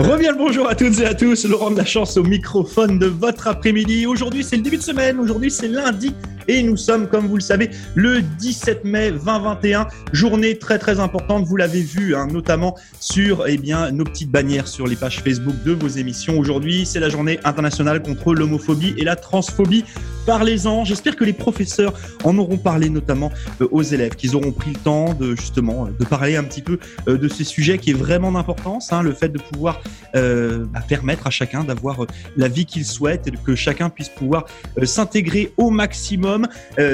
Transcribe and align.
Reviens 0.00 0.32
le 0.32 0.38
bonjour 0.38 0.66
à 0.66 0.74
toutes 0.74 0.98
et 1.00 1.04
à 1.04 1.12
tous, 1.12 1.44
Laurent 1.44 1.70
de 1.70 1.76
la 1.76 1.84
chance 1.84 2.16
au 2.16 2.22
microphone 2.22 2.98
de 2.98 3.04
votre 3.04 3.48
après-midi. 3.48 4.06
Aujourd'hui 4.06 4.42
c'est 4.42 4.56
le 4.56 4.62
début 4.62 4.78
de 4.78 4.82
semaine, 4.82 5.20
aujourd'hui 5.20 5.50
c'est 5.50 5.68
lundi 5.68 6.14
et 6.48 6.62
nous 6.62 6.78
sommes, 6.78 7.06
comme 7.06 7.26
vous 7.26 7.34
le 7.34 7.42
savez, 7.42 7.68
le 7.94 8.22
17 8.22 8.84
mai 8.84 9.12
2021, 9.12 9.88
journée 10.14 10.58
très 10.58 10.78
très 10.78 11.00
importante, 11.00 11.44
vous 11.44 11.56
l'avez 11.56 11.82
vu, 11.82 12.16
hein, 12.16 12.26
notamment 12.32 12.76
sur 12.98 13.46
eh 13.46 13.58
bien, 13.58 13.90
nos 13.90 14.04
petites 14.04 14.30
bannières 14.30 14.68
sur 14.68 14.86
les 14.86 14.96
pages 14.96 15.20
Facebook 15.20 15.54
de 15.66 15.72
vos 15.72 15.88
émissions. 15.88 16.38
Aujourd'hui 16.38 16.86
c'est 16.86 16.98
la 16.98 17.10
journée 17.10 17.38
internationale 17.44 18.00
contre 18.02 18.32
l'homophobie 18.32 18.94
et 18.96 19.04
la 19.04 19.16
transphobie. 19.16 19.84
Parlez-en, 20.26 20.84
j'espère 20.84 21.16
que 21.16 21.24
les 21.24 21.32
professeurs 21.32 21.94
en 22.24 22.36
auront 22.38 22.58
parlé 22.58 22.90
notamment 22.90 23.32
euh, 23.60 23.68
aux 23.70 23.82
élèves, 23.82 24.14
qu'ils 24.14 24.36
auront 24.36 24.52
pris 24.52 24.72
le 24.72 24.78
temps 24.78 25.14
de 25.14 25.34
justement 25.34 25.86
de 25.86 26.04
parler 26.04 26.36
un 26.36 26.44
petit 26.44 26.62
peu 26.62 26.78
euh, 27.08 27.16
de 27.16 27.28
ces 27.28 27.44
sujets 27.44 27.78
qui 27.78 27.90
est 27.90 27.94
vraiment 27.94 28.32
d'importance, 28.32 28.92
hein, 28.92 29.02
le 29.02 29.12
fait 29.12 29.28
de 29.28 29.38
pouvoir 29.38 29.80
euh, 30.14 30.64
bah, 30.72 30.80
permettre 30.86 31.26
à 31.26 31.30
chacun 31.30 31.62
d'avoir 31.64 32.02
euh, 32.02 32.06
la 32.36 32.48
vie 32.48 32.64
qu'il 32.64 32.84
souhaite 32.84 33.28
et 33.28 33.30
que 33.30 33.54
chacun 33.54 33.90
puisse 33.90 34.08
pouvoir 34.08 34.46
euh, 34.78 34.84
s'intégrer 34.84 35.52
au 35.56 35.70
maximum. 35.70 36.48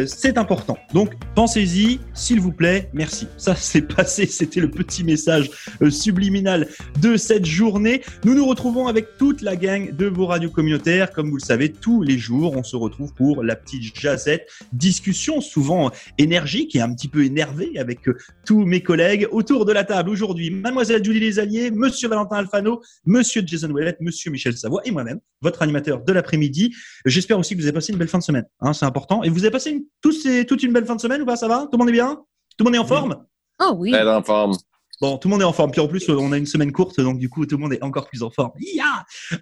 c'est 0.07 0.39
important. 0.39 0.77
Donc 0.93 1.15
pensez-y, 1.35 2.01
s'il 2.15 2.41
vous 2.41 2.53
plaît. 2.53 2.91
Merci. 2.93 3.29
Ça 3.37 3.55
c'est 3.59 3.83
passé. 3.83 4.27
C'était 4.27 4.61
le 4.61 4.71
petit 4.71 5.05
message 5.05 5.51
subliminal 5.91 6.69
de 7.01 7.17
cette 7.17 7.45
journée. 7.45 8.03
Nous 8.25 8.35
nous 8.35 8.47
retrouvons 8.47 8.87
avec 8.87 9.17
toute 9.19 9.43
la 9.43 9.57
gang 9.57 9.95
de 9.95 10.07
vos 10.07 10.27
radios 10.27 10.51
communautaires. 10.51 11.11
Comme 11.13 11.31
vous 11.31 11.37
le 11.37 11.45
savez, 11.45 11.73
tous 11.73 12.03
les 12.03 12.19
jours, 12.19 12.57
on 12.57 12.63
se 12.63 12.77
retrouve 12.77 13.13
pour 13.17 13.43
la 13.43 13.57
petite 13.57 13.99
jazette, 13.99 14.49
discussion 14.73 15.41
souvent 15.41 15.91
énergique 16.19 16.77
et 16.77 16.81
un 16.81 16.95
petit 16.95 17.09
peu 17.09 17.25
énervée 17.25 17.79
avec 17.79 18.01
tous 18.45 18.65
mes 18.65 18.83
collègues 18.83 19.27
autour 19.31 19.65
de 19.65 19.73
la 19.73 19.85
table 19.85 20.11
aujourd'hui. 20.11 20.51
Mademoiselle 20.51 21.05
Julie 21.05 21.21
Lesallier, 21.21 21.71
Monsieur 21.71 22.09
Valentin 22.09 22.37
Alfano, 22.37 22.83
Monsieur 23.05 23.43
Jason 23.45 23.71
Ouellet, 23.71 23.97
Monsieur 24.01 24.31
Michel 24.31 24.57
Savoie 24.57 24.83
et 24.85 24.91
moi-même, 24.91 25.21
votre 25.41 25.63
animateur 25.63 26.03
de 26.03 26.13
l'après-midi. 26.13 26.75
J'espère 27.05 27.39
aussi 27.39 27.55
que 27.55 27.61
vous 27.61 27.67
avez 27.67 27.75
passé 27.75 27.93
une 27.93 27.99
belle 27.99 28.09
fin 28.09 28.19
de 28.19 28.23
semaine. 28.23 28.47
Hein, 28.61 28.73
c'est 28.73 28.87
important. 28.87 29.23
Et 29.23 29.29
vous 29.29 29.41
avez 29.41 29.51
passé 29.51 29.71
une, 29.71 29.85
tous 30.03 30.27
toute 30.47 30.63
une 30.63 30.73
belle 30.73 30.87
fin 30.87 30.97
de 30.97 31.01
semaine 31.01 31.23
ou 31.23 31.27
pas 31.27 31.37
Ça 31.37 31.49
va? 31.49 31.63
Tout 31.63 31.71
le 31.73 31.79
monde 31.79 31.89
est 31.89 31.93
bien? 31.93 32.23
Tout 32.57 32.65
le 32.65 32.65
monde 32.65 32.75
est 32.75 32.79
en 32.79 32.87
forme? 32.87 33.25
Oh 33.61 33.75
oui. 33.77 33.93
Elle 33.95 34.07
est 34.07 34.11
en 34.11 34.23
forme. 34.23 34.57
Bon, 35.01 35.19
tout 35.19 35.29
le 35.29 35.33
monde 35.33 35.43
est 35.43 35.47
en 35.47 35.53
forme. 35.53 35.71
Puis 35.71 35.81
en 35.81 35.89
plus, 35.89 36.09
on 36.09 36.33
a 36.33 36.39
une 36.39 36.47
semaine 36.47 36.73
courte, 36.73 37.01
donc 37.01 37.19
du 37.19 37.29
coup, 37.29 37.45
tout 37.47 37.57
le 37.57 37.63
monde 37.63 37.73
est 37.73 37.83
encore 37.83 38.07
plus 38.09 38.23
en 38.23 38.31
forme. 38.31 38.53
Yeah 38.59 38.85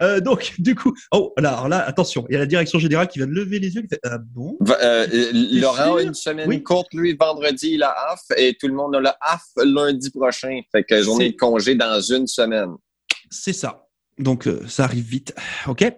euh, 0.02 0.20
donc, 0.20 0.54
du 0.58 0.74
coup, 0.74 0.94
oh, 1.12 1.32
là, 1.38 1.50
alors 1.50 1.68
là, 1.68 1.86
attention, 1.86 2.26
il 2.28 2.34
y 2.34 2.36
a 2.36 2.40
la 2.40 2.46
direction 2.46 2.78
générale 2.78 3.08
qui 3.08 3.18
vient 3.18 3.26
de 3.26 3.32
lever 3.32 3.58
les 3.58 3.74
yeux. 3.74 3.82
Qui 3.82 3.88
fait, 3.88 4.00
ah 4.04 4.18
bon 4.18 4.56
euh, 4.82 5.06
Laurent 5.32 5.96
a 5.96 6.02
une 6.02 6.14
semaine 6.14 6.62
courte, 6.62 6.92
lui, 6.92 7.16
vendredi, 7.18 7.72
il 7.74 7.82
a 7.82 7.94
AF, 8.10 8.22
et 8.36 8.56
tout 8.58 8.68
le 8.68 8.74
monde 8.74 8.96
a 8.96 9.00
le 9.00 9.10
AF 9.20 9.44
lundi 9.64 10.10
prochain. 10.10 10.60
Fait 10.72 10.84
que 10.84 11.02
journée 11.02 11.30
de 11.30 11.36
congé 11.36 11.74
dans 11.74 12.00
une 12.00 12.26
semaine. 12.26 12.74
C'est 13.30 13.52
ça. 13.52 13.83
Donc 14.18 14.46
euh, 14.46 14.60
ça 14.68 14.84
arrive 14.84 15.04
vite, 15.04 15.34
ok. 15.66 15.92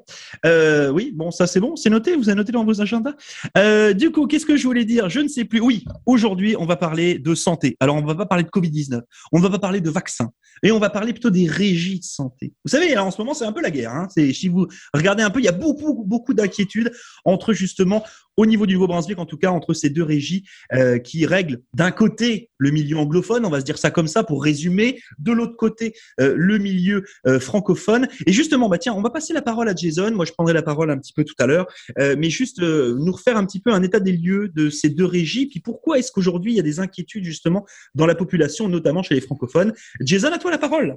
Euh, 0.47 0.89
oui, 0.91 1.13
bon, 1.15 1.31
ça 1.31 1.47
c'est 1.47 1.61
bon, 1.61 1.77
c'est 1.77 1.91
noté. 1.91 2.17
Vous 2.17 2.29
avez 2.29 2.37
noté 2.37 2.51
dans 2.51 2.65
vos 2.65 2.81
agendas. 2.81 3.13
Euh, 3.59 3.93
du 3.93 4.11
coup, 4.11 4.27
qu'est-ce 4.27 4.47
que 4.47 4.57
je 4.57 4.67
voulais 4.67 4.87
dire? 4.87 5.11
Je 5.11 5.21
ne 5.21 5.29
sais 5.29 5.45
plus. 5.45 5.61
Oui, 5.61 5.85
aujourd'hui, 6.07 6.57
on 6.59 6.65
va 6.65 6.77
parler 6.77 7.19
de 7.19 7.35
santé. 7.35 7.77
Alors, 7.79 7.97
on 7.97 8.03
va 8.03 8.15
pas 8.15 8.25
parler 8.25 8.45
de 8.45 8.49
Covid 8.49 8.71
19. 8.71 9.03
On 9.33 9.39
ne 9.39 9.43
va 9.43 9.51
pas 9.51 9.59
parler 9.59 9.81
de 9.83 9.91
vaccins. 9.91 10.31
Et 10.63 10.73
on 10.73 10.79
va 10.79 10.89
parler 10.89 11.13
plutôt 11.13 11.29
des 11.29 11.47
régies 11.47 11.99
de 11.99 12.05
santé. 12.05 12.55
Vous 12.65 12.71
savez, 12.71 12.97
en 12.97 13.11
ce 13.11 13.21
moment, 13.21 13.35
c'est 13.35 13.45
un 13.45 13.53
peu 13.53 13.61
la 13.61 13.71
guerre. 13.71 13.93
Hein. 13.93 14.09
Si 14.09 14.49
vous 14.49 14.67
regardez 14.95 15.23
un 15.23 15.31
peu, 15.31 15.41
il 15.41 15.45
y 15.45 15.49
a 15.49 15.53
beaucoup, 15.53 16.03
beaucoup 16.07 16.33
d'inquiétudes 16.33 16.93
entre 17.27 17.53
justement 17.53 18.03
au 18.37 18.47
niveau 18.47 18.67
du 18.67 18.75
Nouveau-Brunswick, 18.75 19.19
en 19.19 19.27
tout 19.27 19.37
cas, 19.37 19.51
entre 19.51 19.75
ces 19.75 19.91
deux 19.91 20.03
régies 20.03 20.45
euh, 20.73 20.99
qui 20.99 21.27
règlent 21.27 21.61
d'un 21.75 21.91
côté 21.91 22.51
le 22.59 22.71
milieu 22.71 22.99
anglophone, 22.99 23.45
on 23.45 23.51
va 23.51 23.61
se 23.61 23.65
dire 23.65 23.79
ça 23.79 23.91
comme 23.91 24.09
ça 24.09 24.25
pour 24.25 24.43
résumer, 24.43 25.01
de 25.19 25.33
l'autre 25.33 25.57
côté 25.57 25.95
euh, 26.21 26.35
le 26.37 26.59
milieu 26.59 27.05
euh, 27.27 27.41
francophone. 27.41 28.09
Et 28.27 28.33
justement, 28.33 28.69
bah 28.69 28.79
tiens, 28.79 28.95
on 28.95 29.03
va 29.03 29.11
passer 29.11 29.33
la 29.33 29.43
parole 29.43 29.69
à 29.69 29.75
Jason. 29.75 30.11
Moi, 30.13 30.25
je 30.25 30.33
prendrai 30.33 30.53
la 30.53 30.63
parole 30.63 30.91
un 30.91 30.99
petit 30.99 31.13
peu 31.13 31.25
tout 31.25 31.35
à 31.39 31.47
l'heure, 31.47 31.67
mais 31.99 32.31
juste 32.31 32.61
nous 32.61 33.13
refaire 33.13 33.37
un 33.37 33.45
petit 33.45 33.61
peu 33.61 33.73
un 33.73 33.83
état 33.83 34.01
des 34.01 34.13
lieux 34.13 34.49
de 34.55 34.71
ces 34.71 34.89
deux 34.89 35.05
régies. 35.05 35.47
Puis 35.47 35.61
pourquoi 35.61 35.99
est-ce 35.99 36.13
qu'aujourd'hui 36.13 36.53
il 36.53 36.57
y 36.57 36.61
a 36.61 36.63
des 36.63 36.81
inquiétudes 36.81 37.25
justement 37.25 37.67
dans 37.95 38.07
la 38.07 38.15
population, 38.15 38.69
notamment 38.69 39.03
chez 39.03 39.15
les 39.15 39.21
francophones? 39.21 39.73
Jason, 40.01 40.33
à 40.33 40.39
toi 40.39 40.51
la 40.51 40.59
parole. 40.59 40.97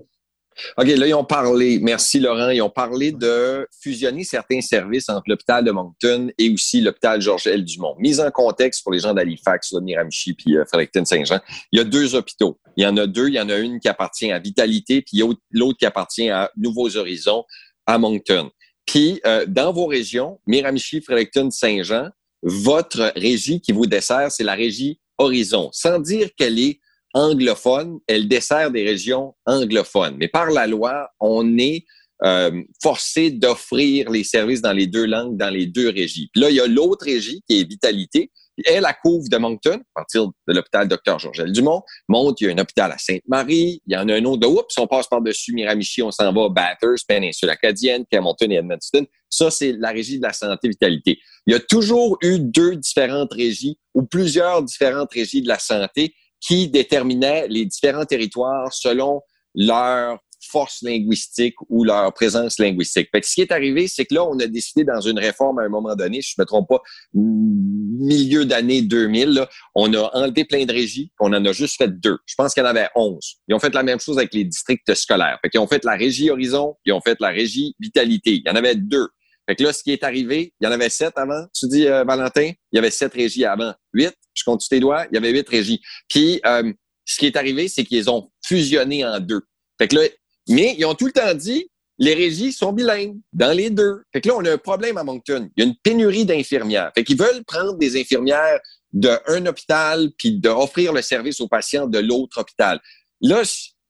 OK, 0.77 0.87
là, 0.87 1.07
ils 1.07 1.13
ont 1.13 1.23
parlé, 1.23 1.79
merci 1.79 2.19
Laurent, 2.19 2.49
ils 2.49 2.61
ont 2.61 2.69
parlé 2.69 3.11
de 3.11 3.67
fusionner 3.81 4.23
certains 4.23 4.61
services 4.61 5.09
entre 5.09 5.23
l'hôpital 5.27 5.63
de 5.63 5.71
Moncton 5.71 6.29
et 6.37 6.51
aussi 6.51 6.81
l'hôpital 6.81 7.21
Georges-L. 7.21 7.63
Dumont. 7.63 7.95
Mise 7.99 8.19
en 8.19 8.31
contexte 8.31 8.83
pour 8.83 8.91
les 8.91 8.99
gens 8.99 9.13
d'Halifax, 9.13 9.73
Miramichi 9.73 10.33
puis 10.33 10.57
euh, 10.57 10.65
Fredericton-Saint-Jean, 10.65 11.39
il 11.71 11.79
y 11.79 11.81
a 11.81 11.83
deux 11.83 12.15
hôpitaux. 12.15 12.59
Il 12.77 12.83
y 12.83 12.87
en 12.87 12.97
a 12.97 13.07
deux, 13.07 13.27
il 13.27 13.35
y 13.35 13.39
en 13.39 13.49
a 13.49 13.57
une 13.57 13.79
qui 13.79 13.87
appartient 13.87 14.31
à 14.31 14.39
Vitalité 14.39 15.01
puis 15.01 15.21
l'autre 15.51 15.77
qui 15.77 15.85
appartient 15.85 16.29
à 16.29 16.51
Nouveaux 16.57 16.95
Horizons 16.97 17.43
à 17.85 17.97
Moncton. 17.97 18.49
Puis, 18.85 19.21
euh, 19.25 19.45
dans 19.47 19.71
vos 19.71 19.85
régions, 19.85 20.39
Miramichi, 20.47 21.01
Fredericton-Saint-Jean, 21.01 22.09
votre 22.41 23.11
régie 23.15 23.61
qui 23.61 23.71
vous 23.71 23.85
dessert, 23.85 24.31
c'est 24.31 24.43
la 24.43 24.55
régie 24.55 24.99
Horizon. 25.17 25.69
Sans 25.73 25.99
dire 25.99 26.29
qu'elle 26.35 26.59
est 26.59 26.79
anglophone, 27.13 27.99
elle 28.07 28.27
dessert 28.27 28.71
des 28.71 28.83
régions 28.83 29.35
anglophones. 29.45 30.15
Mais 30.17 30.27
par 30.27 30.51
la 30.51 30.67
loi, 30.67 31.09
on 31.19 31.57
est 31.57 31.85
euh, 32.23 32.63
forcé 32.81 33.31
d'offrir 33.31 34.09
les 34.09 34.25
services 34.25 34.61
dans 34.61 34.73
les 34.73 34.87
deux 34.87 35.05
langues, 35.05 35.37
dans 35.37 35.49
les 35.49 35.65
deux 35.65 35.89
régies. 35.89 36.29
Puis 36.33 36.41
là, 36.41 36.49
il 36.49 36.57
y 36.57 36.59
a 36.59 36.67
l'autre 36.67 37.05
régie 37.05 37.41
qui 37.47 37.61
est 37.61 37.69
Vitalité. 37.69 38.31
Elle, 38.65 38.81
la 38.81 38.93
couvre 38.93 39.29
de 39.29 39.37
Moncton, 39.37 39.79
à 39.95 40.01
partir 40.01 40.27
de 40.27 40.53
l'hôpital 40.53 40.85
Dr. 40.89 41.17
Georgel 41.17 41.53
Dumont. 41.53 41.81
Monte, 42.09 42.41
il 42.41 42.47
y 42.47 42.49
a 42.49 42.53
un 42.53 42.57
hôpital 42.57 42.91
à 42.91 42.97
Sainte-Marie. 42.97 43.81
Il 43.87 43.93
y 43.93 43.95
en 43.95 44.09
a 44.09 44.15
un 44.15 44.25
autre 44.25 44.41
de 44.41 44.47
Oups, 44.47 44.77
on 44.77 44.85
passe 44.85 45.07
par-dessus 45.07 45.53
Miramichi, 45.53 46.01
on 46.03 46.11
s'en 46.11 46.33
va 46.33 46.43
à 46.43 46.49
Bathurst, 46.49 47.07
Péninsule 47.07 47.49
Acadienne, 47.49 48.03
Camonton 48.11 48.51
et 48.51 48.55
Edmundston. 48.55 49.05
Ça, 49.29 49.49
c'est 49.49 49.71
la 49.71 49.91
régie 49.91 50.17
de 50.17 50.23
la 50.23 50.33
santé 50.33 50.67
vitalité. 50.67 51.19
Il 51.47 51.53
y 51.53 51.55
a 51.55 51.59
toujours 51.61 52.17
eu 52.21 52.39
deux 52.39 52.75
différentes 52.75 53.31
régies 53.31 53.79
ou 53.93 54.03
plusieurs 54.03 54.61
différentes 54.61 55.13
régies 55.13 55.41
de 55.41 55.47
la 55.47 55.59
santé 55.59 56.13
qui 56.39 56.69
déterminaient 56.69 57.47
les 57.47 57.65
différents 57.65 58.05
territoires 58.05 58.73
selon 58.73 59.21
leur 59.55 60.19
force 60.41 60.81
linguistique 60.81 61.55
ou 61.67 61.83
leur 61.83 62.13
présence 62.13 62.59
linguistique. 62.59 63.09
Fait 63.11 63.23
ce 63.23 63.33
qui 63.33 63.41
est 63.41 63.51
arrivé, 63.51 63.87
c'est 63.87 64.05
que 64.05 64.15
là, 64.15 64.25
on 64.25 64.39
a 64.39 64.47
décidé 64.47 64.83
dans 64.83 65.01
une 65.01 65.19
réforme 65.19 65.59
à 65.59 65.63
un 65.63 65.69
moment 65.69 65.95
donné, 65.95 66.21
je 66.21 66.33
ne 66.37 66.43
me 66.43 66.45
trompe 66.45 66.69
pas, 66.69 66.81
milieu 67.13 68.45
d'année 68.45 68.81
2000, 68.81 69.45
on 69.75 69.93
a 69.93 70.09
enlevé 70.13 70.45
plein 70.45 70.65
de 70.65 70.71
régies, 70.71 71.11
on 71.19 71.33
en 71.33 71.43
a 71.45 71.51
juste 71.51 71.77
fait 71.77 71.89
deux. 71.89 72.17
Je 72.25 72.35
pense 72.35 72.53
qu'il 72.53 72.63
y 72.63 72.65
en 72.65 72.69
avait 72.69 72.87
onze. 72.95 73.35
Ils 73.47 73.55
ont 73.55 73.59
fait 73.59 73.73
la 73.73 73.83
même 73.83 73.99
chose 73.99 74.17
avec 74.17 74.33
les 74.33 74.45
districts 74.45 74.93
scolaires. 74.95 75.37
Fait 75.41 75.49
qu'ils 75.49 75.59
ont 75.59 75.67
fait 75.67 75.83
la 75.83 75.95
régie 75.95 76.29
Horizon, 76.29 76.75
ils 76.85 76.93
ont 76.93 77.01
fait 77.01 77.19
la 77.19 77.29
régie 77.29 77.75
Vitalité. 77.79 78.35
Il 78.35 78.43
y 78.45 78.49
en 78.49 78.55
avait 78.55 78.75
deux. 78.75 79.09
Fait 79.49 79.55
que 79.55 79.63
là, 79.63 79.73
ce 79.73 79.81
qui 79.81 79.91
est 79.91 80.03
arrivé, 80.03 80.53
il 80.61 80.65
y 80.65 80.67
en 80.67 80.71
avait 80.71 80.89
sept 80.89 81.13
avant. 81.15 81.43
Tu 81.59 81.67
dis, 81.67 81.87
euh, 81.87 82.03
Valentin, 82.03 82.51
il 82.71 82.75
y 82.75 82.77
avait 82.77 82.91
sept 82.91 83.11
régies 83.11 83.45
avant. 83.45 83.73
Huit, 83.93 84.13
je 84.35 84.43
compte 84.43 84.61
tes 84.69 84.79
doigts, 84.79 85.07
il 85.11 85.15
y 85.15 85.17
avait 85.17 85.31
huit 85.31 85.49
régies. 85.49 85.81
Puis, 86.07 86.39
euh, 86.45 86.71
ce 87.03 87.17
qui 87.17 87.25
est 87.25 87.35
arrivé, 87.35 87.67
c'est 87.67 87.83
qu'ils 87.83 88.11
ont 88.11 88.29
fusionné 88.45 89.03
en 89.03 89.19
deux. 89.19 89.41
Fait 89.79 89.87
que 89.87 89.95
là, 89.95 90.03
mais 90.49 90.75
ils 90.77 90.85
ont 90.85 90.93
tout 90.93 91.07
le 91.07 91.13
temps 91.13 91.33
dit, 91.33 91.67
les 91.97 92.13
régies 92.13 92.53
sont 92.53 92.73
bilingues 92.73 93.17
dans 93.33 93.51
les 93.51 93.71
deux. 93.71 94.03
Fait 94.13 94.21
que 94.21 94.27
là, 94.27 94.35
on 94.37 94.45
a 94.45 94.51
un 94.51 94.57
problème 94.59 94.97
à 94.97 95.03
Moncton. 95.03 95.49
Il 95.57 95.63
y 95.63 95.65
a 95.65 95.67
une 95.67 95.75
pénurie 95.77 96.25
d'infirmières. 96.25 96.91
Fait 96.93 97.03
qu'ils 97.03 97.17
veulent 97.17 97.43
prendre 97.43 97.75
des 97.75 97.99
infirmières 97.99 98.59
d'un 98.93 99.47
hôpital 99.47 100.11
puis 100.15 100.37
d'offrir 100.37 100.93
le 100.93 101.01
service 101.01 101.41
aux 101.41 101.47
patients 101.47 101.87
de 101.87 101.97
l'autre 101.97 102.41
hôpital. 102.41 102.79
Là, 103.19 103.41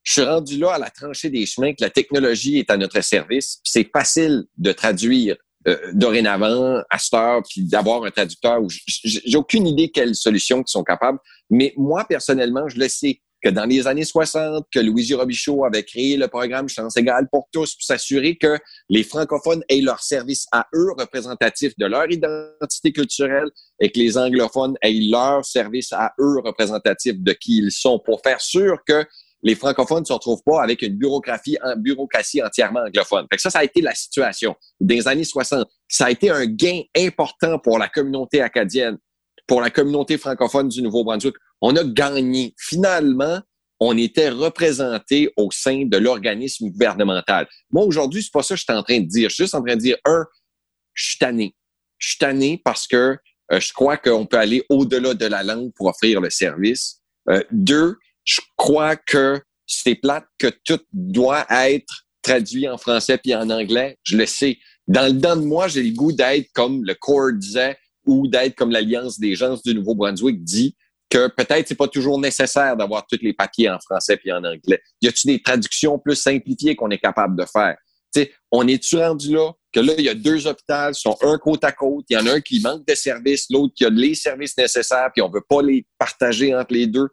je 0.03 0.13
suis 0.13 0.21
rendu 0.21 0.57
là 0.57 0.75
à 0.75 0.79
la 0.79 0.89
tranchée 0.89 1.29
des 1.29 1.45
chemins 1.45 1.73
que 1.73 1.81
la 1.81 1.89
technologie 1.89 2.59
est 2.59 2.71
à 2.71 2.77
notre 2.77 3.01
service. 3.01 3.59
C'est 3.65 3.89
facile 3.91 4.45
de 4.57 4.71
traduire 4.71 5.35
euh, 5.67 5.77
dorénavant 5.93 6.81
à 6.89 6.97
cette 6.97 7.43
puis 7.49 7.63
d'avoir 7.63 8.03
un 8.03 8.11
traducteur. 8.11 8.59
J'ai 9.03 9.37
aucune 9.37 9.67
idée 9.67 9.89
quelles 9.89 10.15
solutions 10.15 10.63
qui 10.63 10.71
sont 10.71 10.83
capables, 10.83 11.19
mais 11.49 11.73
moi, 11.75 12.05
personnellement, 12.07 12.67
je 12.69 12.79
le 12.79 12.87
sais 12.87 13.21
que 13.41 13.49
dans 13.49 13.65
les 13.65 13.87
années 13.87 14.03
60, 14.03 14.67
que 14.71 14.79
Louis 14.79 15.13
Robichaud 15.13 15.63
avait 15.65 15.83
créé 15.83 16.17
le 16.17 16.27
programme 16.27 16.67
Chance 16.67 16.97
égale 16.97 17.27
pour 17.31 17.47
tous 17.51 17.75
pour 17.75 17.83
s'assurer 17.83 18.37
que 18.37 18.57
les 18.89 19.03
francophones 19.03 19.63
aient 19.69 19.81
leur 19.81 20.01
service 20.01 20.45
à 20.51 20.67
eux 20.73 20.91
représentatif 20.97 21.73
de 21.77 21.85
leur 21.85 22.11
identité 22.11 22.91
culturelle 22.91 23.49
et 23.79 23.91
que 23.91 23.99
les 23.99 24.17
anglophones 24.17 24.75
aient 24.81 24.99
leur 25.09 25.45
service 25.45 25.93
à 25.93 26.13
eux 26.19 26.39
représentatif 26.43 27.15
de 27.17 27.33
qui 27.33 27.57
ils 27.57 27.71
sont 27.71 27.99
pour 27.99 28.21
faire 28.21 28.41
sûr 28.41 28.77
que 28.85 29.05
les 29.41 29.55
francophones 29.55 30.01
ne 30.01 30.05
se 30.05 30.13
retrouvent 30.13 30.43
pas 30.43 30.61
avec 30.61 30.81
une 30.81 30.97
bureaucratie, 30.97 31.57
entièrement 32.43 32.81
anglophone. 32.81 33.25
Fait 33.31 33.39
ça, 33.39 33.49
ça 33.49 33.59
a 33.59 33.63
été 33.63 33.81
la 33.81 33.95
situation 33.95 34.55
les 34.79 35.07
années 35.07 35.23
60. 35.23 35.67
Ça 35.87 36.05
a 36.05 36.11
été 36.11 36.29
un 36.29 36.45
gain 36.45 36.81
important 36.97 37.59
pour 37.59 37.79
la 37.79 37.87
communauté 37.87 38.41
acadienne, 38.41 38.97
pour 39.47 39.61
la 39.61 39.69
communauté 39.69 40.17
francophone 40.17 40.69
du 40.69 40.81
Nouveau-Brunswick. 40.81 41.35
On 41.61 41.75
a 41.75 41.83
gagné. 41.83 42.53
Finalement, 42.57 43.39
on 43.79 43.97
était 43.97 44.29
représenté 44.29 45.31
au 45.37 45.51
sein 45.51 45.85
de 45.85 45.97
l'organisme 45.97 46.69
gouvernemental. 46.69 47.47
Moi, 47.71 47.85
aujourd'hui, 47.85 48.21
c'est 48.21 48.31
pas 48.31 48.43
ça 48.43 48.55
que 48.55 48.59
je 48.59 48.65
suis 48.65 48.73
en 48.73 48.83
train 48.83 48.99
de 48.99 49.07
dire. 49.07 49.29
Je 49.29 49.35
suis 49.35 49.43
juste 49.45 49.55
en 49.55 49.63
train 49.63 49.75
de 49.75 49.81
dire, 49.81 49.97
un, 50.05 50.25
je 50.93 51.09
suis 51.09 51.17
tanné. 51.17 51.55
Je 51.97 52.09
suis 52.09 52.17
tanné 52.17 52.61
parce 52.63 52.87
que 52.87 53.17
euh, 53.51 53.59
je 53.59 53.73
crois 53.73 53.97
qu'on 53.97 54.25
peut 54.25 54.37
aller 54.37 54.63
au-delà 54.69 55.13
de 55.13 55.25
la 55.25 55.43
langue 55.43 55.71
pour 55.75 55.87
offrir 55.87 56.19
le 56.21 56.29
service. 56.29 57.01
Euh, 57.29 57.41
deux, 57.51 57.97
je 58.23 58.41
crois 58.57 58.95
que 58.95 59.41
c'est 59.65 59.95
plate 59.95 60.25
que 60.37 60.47
tout 60.65 60.79
doit 60.91 61.45
être 61.49 62.05
traduit 62.21 62.67
en 62.67 62.77
français 62.77 63.17
puis 63.17 63.33
en 63.35 63.49
anglais, 63.49 63.97
je 64.03 64.17
le 64.17 64.25
sais. 64.25 64.57
Dans 64.87 65.05
le 65.05 65.13
dedans 65.13 65.35
de 65.35 65.43
moi, 65.43 65.67
j'ai 65.67 65.83
le 65.83 65.93
goût 65.93 66.11
d'être 66.11 66.49
comme 66.53 66.83
le 66.83 66.95
corps 66.95 67.31
disait 67.33 67.77
ou 68.05 68.27
d'être 68.27 68.55
comme 68.55 68.71
l'Alliance 68.71 69.19
des 69.19 69.35
gens 69.35 69.55
du 69.63 69.75
Nouveau-Brunswick 69.75 70.43
dit 70.43 70.75
que 71.09 71.27
peut-être 71.27 71.67
c'est 71.67 71.75
pas 71.75 71.87
toujours 71.87 72.19
nécessaire 72.19 72.75
d'avoir 72.75 73.05
tous 73.07 73.19
les 73.21 73.33
papiers 73.33 73.69
en 73.69 73.79
français 73.79 74.17
puis 74.17 74.31
en 74.31 74.43
anglais. 74.43 74.81
Y 75.01 75.07
a-t-il 75.07 75.35
des 75.35 75.41
traductions 75.41 75.97
plus 75.99 76.15
simplifiées 76.15 76.75
qu'on 76.75 76.89
est 76.89 76.99
capable 76.99 77.35
de 77.35 77.45
faire? 77.45 77.77
sais, 78.13 78.31
on 78.51 78.67
est-tu 78.67 78.97
rendu 78.97 79.33
là 79.33 79.51
que 79.71 79.79
là, 79.79 79.93
il 79.97 80.03
y 80.03 80.09
a 80.09 80.15
deux 80.15 80.47
hôpitaux 80.47 80.93
sont 80.93 81.17
un 81.21 81.37
côte 81.37 81.63
à 81.63 81.71
côte. 81.71 82.05
Il 82.09 82.15
y 82.15 82.17
en 82.17 82.25
a 82.25 82.33
un 82.33 82.41
qui 82.41 82.59
manque 82.61 82.87
de 82.87 82.95
services, 82.95 83.45
l'autre 83.51 83.73
qui 83.75 83.85
a 83.85 83.89
les 83.89 84.15
services 84.15 84.57
nécessaires, 84.57 85.09
puis 85.13 85.21
on 85.21 85.29
veut 85.29 85.43
pas 85.47 85.61
les 85.61 85.85
partager 85.97 86.55
entre 86.55 86.73
les 86.73 86.87
deux? 86.87 87.07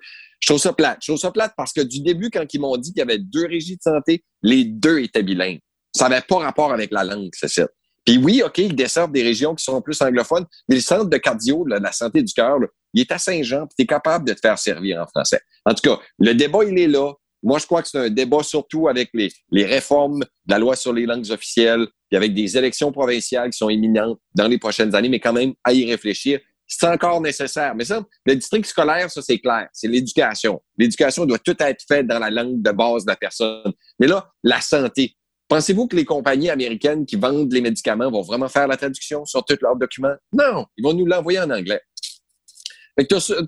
Je 0.48 0.56
ça 0.56 0.72
plate. 0.72 0.98
Je 1.02 1.28
plate 1.28 1.54
parce 1.56 1.72
que 1.72 1.80
du 1.80 2.00
début, 2.00 2.30
quand 2.30 2.44
ils 2.52 2.60
m'ont 2.60 2.76
dit 2.76 2.92
qu'il 2.92 3.00
y 3.00 3.02
avait 3.02 3.18
deux 3.18 3.46
régies 3.46 3.76
de 3.76 3.82
santé, 3.82 4.24
les 4.42 4.64
deux 4.64 5.00
étaient 5.00 5.22
bilingues. 5.22 5.60
Ça 5.94 6.08
n'avait 6.08 6.24
pas 6.26 6.38
rapport 6.38 6.72
avec 6.72 6.92
la 6.92 7.04
langue, 7.04 7.30
c'est 7.32 7.48
ça. 7.48 7.66
Puis 8.04 8.18
oui, 8.18 8.42
OK, 8.44 8.58
ils 8.58 8.76
desservent 8.76 9.10
des 9.10 9.22
régions 9.22 9.54
qui 9.54 9.64
sont 9.64 9.82
plus 9.82 10.00
anglophones, 10.00 10.46
mais 10.68 10.76
le 10.76 10.80
centre 10.80 11.06
de 11.06 11.16
cardio, 11.16 11.64
de 11.64 11.74
la 11.74 11.90
santé 11.90 12.22
du 12.22 12.32
cœur, 12.32 12.58
il 12.94 13.00
est 13.00 13.10
à 13.10 13.18
Saint-Jean, 13.18 13.66
puis 13.66 13.74
tu 13.76 13.82
es 13.82 13.86
capable 13.86 14.26
de 14.28 14.32
te 14.32 14.40
faire 14.40 14.58
servir 14.58 15.02
en 15.02 15.06
français. 15.06 15.40
En 15.64 15.74
tout 15.74 15.82
cas, 15.82 15.98
le 16.18 16.32
débat, 16.34 16.60
il 16.64 16.78
est 16.78 16.86
là. 16.86 17.12
Moi, 17.42 17.58
je 17.58 17.66
crois 17.66 17.82
que 17.82 17.88
c'est 17.88 17.98
un 17.98 18.10
débat 18.10 18.42
surtout 18.42 18.88
avec 18.88 19.10
les, 19.12 19.32
les 19.50 19.64
réformes 19.64 20.20
de 20.20 20.52
la 20.52 20.58
loi 20.58 20.76
sur 20.76 20.92
les 20.92 21.06
langues 21.06 21.30
officielles, 21.30 21.86
puis 22.08 22.16
avec 22.16 22.34
des 22.34 22.56
élections 22.56 22.92
provinciales 22.92 23.50
qui 23.50 23.58
sont 23.58 23.68
imminentes 23.68 24.18
dans 24.34 24.46
les 24.46 24.58
prochaines 24.58 24.94
années, 24.94 25.08
mais 25.08 25.20
quand 25.20 25.32
même 25.32 25.54
à 25.64 25.72
y 25.72 25.84
réfléchir. 25.90 26.38
C'est 26.66 26.86
encore 26.86 27.20
nécessaire. 27.20 27.74
Mais 27.74 27.84
ça, 27.84 28.04
le 28.24 28.34
district 28.34 28.66
scolaire, 28.66 29.10
ça, 29.10 29.22
c'est 29.22 29.38
clair. 29.38 29.68
C'est 29.72 29.88
l'éducation. 29.88 30.60
L'éducation 30.76 31.24
doit 31.24 31.38
tout 31.38 31.56
être 31.60 31.84
faite 31.86 32.06
dans 32.06 32.18
la 32.18 32.30
langue 32.30 32.60
de 32.60 32.70
base 32.72 33.04
de 33.04 33.10
la 33.10 33.16
personne. 33.16 33.72
Mais 33.98 34.06
là, 34.06 34.30
la 34.42 34.60
santé. 34.60 35.16
Pensez-vous 35.48 35.86
que 35.86 35.94
les 35.94 36.04
compagnies 36.04 36.50
américaines 36.50 37.06
qui 37.06 37.14
vendent 37.14 37.52
les 37.52 37.60
médicaments 37.60 38.10
vont 38.10 38.22
vraiment 38.22 38.48
faire 38.48 38.66
la 38.66 38.76
traduction 38.76 39.24
sur 39.24 39.44
tous 39.44 39.58
leurs 39.60 39.76
documents? 39.76 40.16
Non, 40.32 40.66
ils 40.76 40.82
vont 40.82 40.92
nous 40.92 41.06
l'envoyer 41.06 41.38
en 41.38 41.50
anglais. 41.50 41.80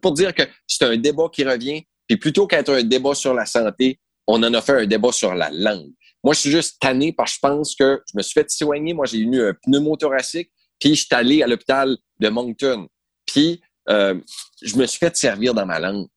pour 0.00 0.12
dire 0.12 0.32
que 0.32 0.44
c'est 0.66 0.84
un 0.84 0.96
débat 0.96 1.28
qui 1.32 1.42
revient, 1.42 1.82
puis 2.06 2.16
plutôt 2.16 2.46
qu'être 2.46 2.72
un 2.72 2.84
débat 2.84 3.14
sur 3.14 3.34
la 3.34 3.46
santé, 3.46 3.98
on 4.28 4.40
en 4.44 4.54
a 4.54 4.62
fait 4.62 4.82
un 4.82 4.86
débat 4.86 5.10
sur 5.10 5.34
la 5.34 5.50
langue. 5.50 5.90
Moi, 6.22 6.34
je 6.34 6.40
suis 6.40 6.50
juste 6.50 6.76
tanné 6.80 7.12
parce 7.12 7.32
que 7.32 7.36
je 7.36 7.40
pense 7.40 7.74
que 7.74 8.02
je 8.06 8.16
me 8.16 8.22
suis 8.22 8.34
fait 8.34 8.50
soigner. 8.50 8.94
Moi, 8.94 9.06
j'ai 9.06 9.18
eu 9.18 9.42
un 9.42 9.54
pneumothoracique, 9.62 10.50
puis 10.78 10.94
je 10.94 11.04
suis 11.04 11.14
allé 11.14 11.42
à 11.42 11.46
l'hôpital 11.46 11.96
de 12.20 12.28
Moncton. 12.28 12.86
Puis, 13.28 13.60
euh, 13.88 14.14
je 14.62 14.76
me 14.76 14.86
suis 14.86 14.98
fait 14.98 15.16
servir 15.16 15.54
dans 15.54 15.66
ma 15.66 15.78
langue. 15.78 16.08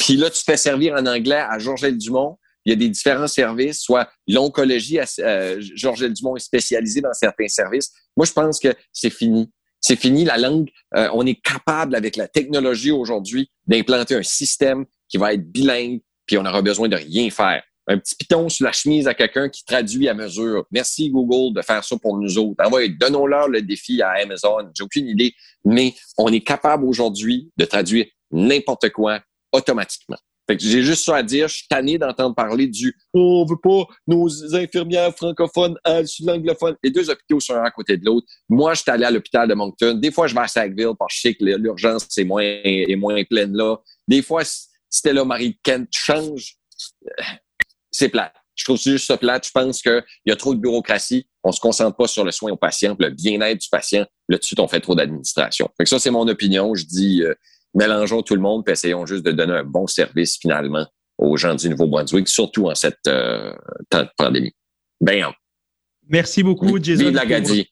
Puis 0.00 0.16
là, 0.16 0.28
tu 0.30 0.40
te 0.40 0.44
fais 0.44 0.56
servir 0.56 0.94
en 0.94 1.06
anglais 1.06 1.42
à 1.48 1.58
Georges 1.58 1.90
Dumont. 1.92 2.36
Il 2.64 2.70
y 2.70 2.72
a 2.74 2.76
des 2.76 2.88
différents 2.88 3.28
services, 3.28 3.80
soit 3.80 4.10
l'oncologie, 4.28 4.98
euh, 5.20 5.62
Georges 5.74 6.10
Dumont 6.10 6.36
est 6.36 6.40
spécialisé 6.40 7.00
dans 7.00 7.14
certains 7.14 7.48
services. 7.48 7.90
Moi, 8.16 8.26
je 8.26 8.32
pense 8.32 8.60
que 8.60 8.74
c'est 8.92 9.10
fini. 9.10 9.50
C'est 9.80 9.96
fini 9.96 10.24
la 10.24 10.36
langue. 10.36 10.68
Euh, 10.94 11.08
on 11.14 11.24
est 11.24 11.40
capable 11.40 11.94
avec 11.94 12.16
la 12.16 12.28
technologie 12.28 12.90
aujourd'hui 12.90 13.50
d'implanter 13.66 14.14
un 14.14 14.22
système 14.22 14.84
qui 15.08 15.16
va 15.16 15.32
être 15.32 15.50
bilingue, 15.50 16.00
puis 16.26 16.36
on 16.36 16.42
n'aura 16.42 16.60
besoin 16.60 16.88
de 16.88 16.96
rien 16.96 17.30
faire. 17.30 17.62
Un 17.90 17.98
petit 17.98 18.14
piton 18.14 18.48
sur 18.48 18.64
la 18.64 18.72
chemise 18.72 19.08
à 19.08 19.14
quelqu'un 19.14 19.48
qui 19.48 19.64
traduit 19.64 20.08
à 20.08 20.14
mesure. 20.14 20.64
Merci 20.70 21.10
Google 21.10 21.54
de 21.54 21.62
faire 21.62 21.84
ça 21.84 21.96
pour 22.00 22.16
nous 22.16 22.38
autres. 22.38 22.62
Donnons-leur 22.98 23.48
le 23.48 23.62
défi 23.62 24.00
à 24.00 24.10
Amazon. 24.22 24.70
J'ai 24.74 24.84
aucune 24.84 25.08
idée, 25.08 25.34
mais 25.64 25.94
on 26.16 26.32
est 26.32 26.40
capable 26.40 26.84
aujourd'hui 26.84 27.50
de 27.56 27.64
traduire 27.64 28.06
n'importe 28.30 28.90
quoi 28.90 29.20
automatiquement 29.52 30.18
j'ai 30.58 30.82
juste 30.82 31.04
ça 31.04 31.16
à 31.16 31.22
dire. 31.22 31.48
Je 31.48 31.56
suis 31.56 31.68
tanné 31.68 31.98
d'entendre 31.98 32.34
parler 32.34 32.66
du 32.66 32.96
oh, 33.12 33.42
on 33.42 33.46
veut 33.46 33.60
pas 33.62 33.84
nos 34.06 34.54
infirmières 34.54 35.14
francophones 35.14 35.76
à 35.84 36.02
l'anglophone. 36.24 36.76
Les 36.82 36.90
deux 36.90 37.08
hôpitaux 37.10 37.40
sont 37.40 37.54
un 37.54 37.62
à 37.62 37.70
côté 37.70 37.96
de 37.96 38.04
l'autre. 38.04 38.26
Moi, 38.48 38.74
je 38.74 38.82
suis 38.82 38.90
allé 38.90 39.04
à 39.04 39.10
l'hôpital 39.10 39.48
de 39.48 39.54
Moncton. 39.54 39.94
Des 39.94 40.10
fois, 40.10 40.26
je 40.26 40.34
vais 40.34 40.40
à 40.40 40.48
Sackville 40.48 40.92
parce 40.98 41.14
que 41.14 41.16
je 41.16 41.20
sais 41.20 41.34
que 41.34 41.44
l'urgence 41.44 42.06
est 42.16 42.24
moins, 42.24 42.42
est 42.42 42.96
moins 42.96 43.22
pleine 43.24 43.54
là. 43.54 43.76
Des 44.08 44.22
fois, 44.22 44.42
c'était 44.88 45.12
là, 45.12 45.24
Marie 45.24 45.58
Kent 45.62 45.88
change. 45.92 46.56
C'est 47.90 48.08
plat. 48.08 48.32
Je 48.54 48.64
trouve 48.64 48.78
juste 48.78 49.06
ça 49.06 49.16
plate. 49.16 49.46
Je 49.46 49.52
pense 49.52 49.80
qu'il 49.80 50.02
y 50.26 50.30
a 50.30 50.36
trop 50.36 50.54
de 50.54 50.60
bureaucratie. 50.60 51.26
On 51.42 51.52
se 51.52 51.60
concentre 51.60 51.96
pas 51.96 52.06
sur 52.06 52.24
le 52.24 52.30
soin 52.30 52.52
au 52.52 52.56
patient, 52.56 52.94
le 52.98 53.10
bien-être 53.10 53.58
du 53.58 53.68
patient. 53.70 54.04
Là-dessus, 54.28 54.54
on 54.58 54.68
fait 54.68 54.80
trop 54.80 54.94
d'administration. 54.94 55.70
ça, 55.84 55.98
c'est 55.98 56.10
mon 56.10 56.28
opinion. 56.28 56.74
Je 56.74 56.84
dis, 56.84 57.22
euh, 57.22 57.34
mélangeons 57.74 58.22
tout 58.22 58.34
le 58.34 58.42
monde 58.42 58.64
et 58.68 58.72
essayons 58.72 59.06
juste 59.06 59.24
de 59.24 59.32
donner 59.32 59.54
un 59.54 59.64
bon 59.64 59.86
service 59.86 60.38
finalement 60.38 60.86
aux 61.16 61.36
gens 61.36 61.54
du 61.54 61.68
Nouveau-Brunswick, 61.68 62.28
surtout 62.28 62.68
en 62.68 62.74
cette 62.74 63.06
euh, 63.06 63.54
temps 63.88 64.02
de 64.02 64.10
pandémie. 64.16 64.52
Ben, 65.00 65.32
Merci 66.08 66.42
beaucoup, 66.42 66.82
Jason. 66.82 67.10
Vive. 67.10 67.64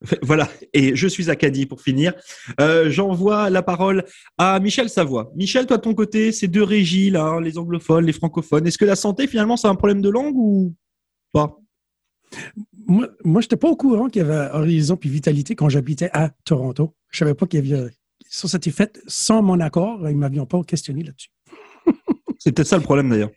Voilà, 0.22 0.48
et 0.72 0.94
je 0.94 1.08
suis 1.08 1.30
Acadie 1.30 1.66
pour 1.66 1.80
finir. 1.80 2.12
Euh, 2.60 2.90
J'envoie 2.90 3.50
la 3.50 3.62
parole 3.62 4.04
à 4.36 4.60
Michel 4.60 4.88
Savoie. 4.88 5.32
Michel, 5.34 5.66
toi 5.66 5.76
de 5.76 5.82
ton 5.82 5.94
côté, 5.94 6.30
ces 6.32 6.48
deux 6.48 6.62
régies 6.62 7.10
là, 7.10 7.24
hein, 7.24 7.40
les 7.40 7.58
anglophones, 7.58 8.04
les 8.04 8.12
francophones, 8.12 8.66
est-ce 8.66 8.78
que 8.78 8.84
la 8.84 8.96
santé 8.96 9.26
finalement 9.26 9.56
c'est 9.56 9.68
un 9.68 9.74
problème 9.74 10.00
de 10.00 10.08
langue 10.08 10.36
ou 10.36 10.74
pas? 11.32 11.58
Moi, 12.86 13.08
moi 13.24 13.40
je 13.40 13.46
n'étais 13.46 13.56
pas 13.56 13.68
au 13.68 13.76
courant 13.76 14.08
qu'il 14.08 14.22
y 14.22 14.24
avait 14.24 14.50
Horizon 14.52 14.96
puis 14.96 15.10
Vitalité 15.10 15.54
quand 15.56 15.68
j'habitais 15.68 16.10
à 16.12 16.30
Toronto. 16.44 16.94
Je 17.10 17.18
savais 17.18 17.34
pas 17.34 17.46
qu'il 17.46 17.66
y 17.66 17.72
avait 17.72 17.90
ça 18.28 18.48
s'était 18.48 18.70
fait 18.70 19.00
sans 19.06 19.42
mon 19.42 19.60
accord. 19.60 20.00
Ils 20.08 20.14
ne 20.14 20.18
m'avaient 20.18 20.44
pas 20.46 20.62
questionné 20.62 21.02
là-dessus. 21.02 21.30
C'est 22.38 22.52
peut-être 22.52 22.68
ça 22.68 22.76
le 22.76 22.82
problème 22.82 23.08
d'ailleurs. 23.08 23.30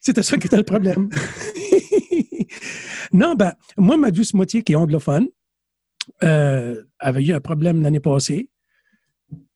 C'était 0.00 0.22
ça 0.22 0.36
qui 0.36 0.48
était 0.48 0.56
le 0.56 0.64
problème. 0.64 1.08
non, 3.12 3.34
ben, 3.34 3.54
moi, 3.78 3.96
ma 3.96 4.10
douce 4.10 4.34
moitié 4.34 4.62
qui 4.62 4.72
est 4.72 4.76
anglophone 4.76 5.28
euh, 6.22 6.82
avait 6.98 7.24
eu 7.24 7.32
un 7.32 7.40
problème 7.40 7.82
l'année 7.82 8.00
passée 8.00 8.50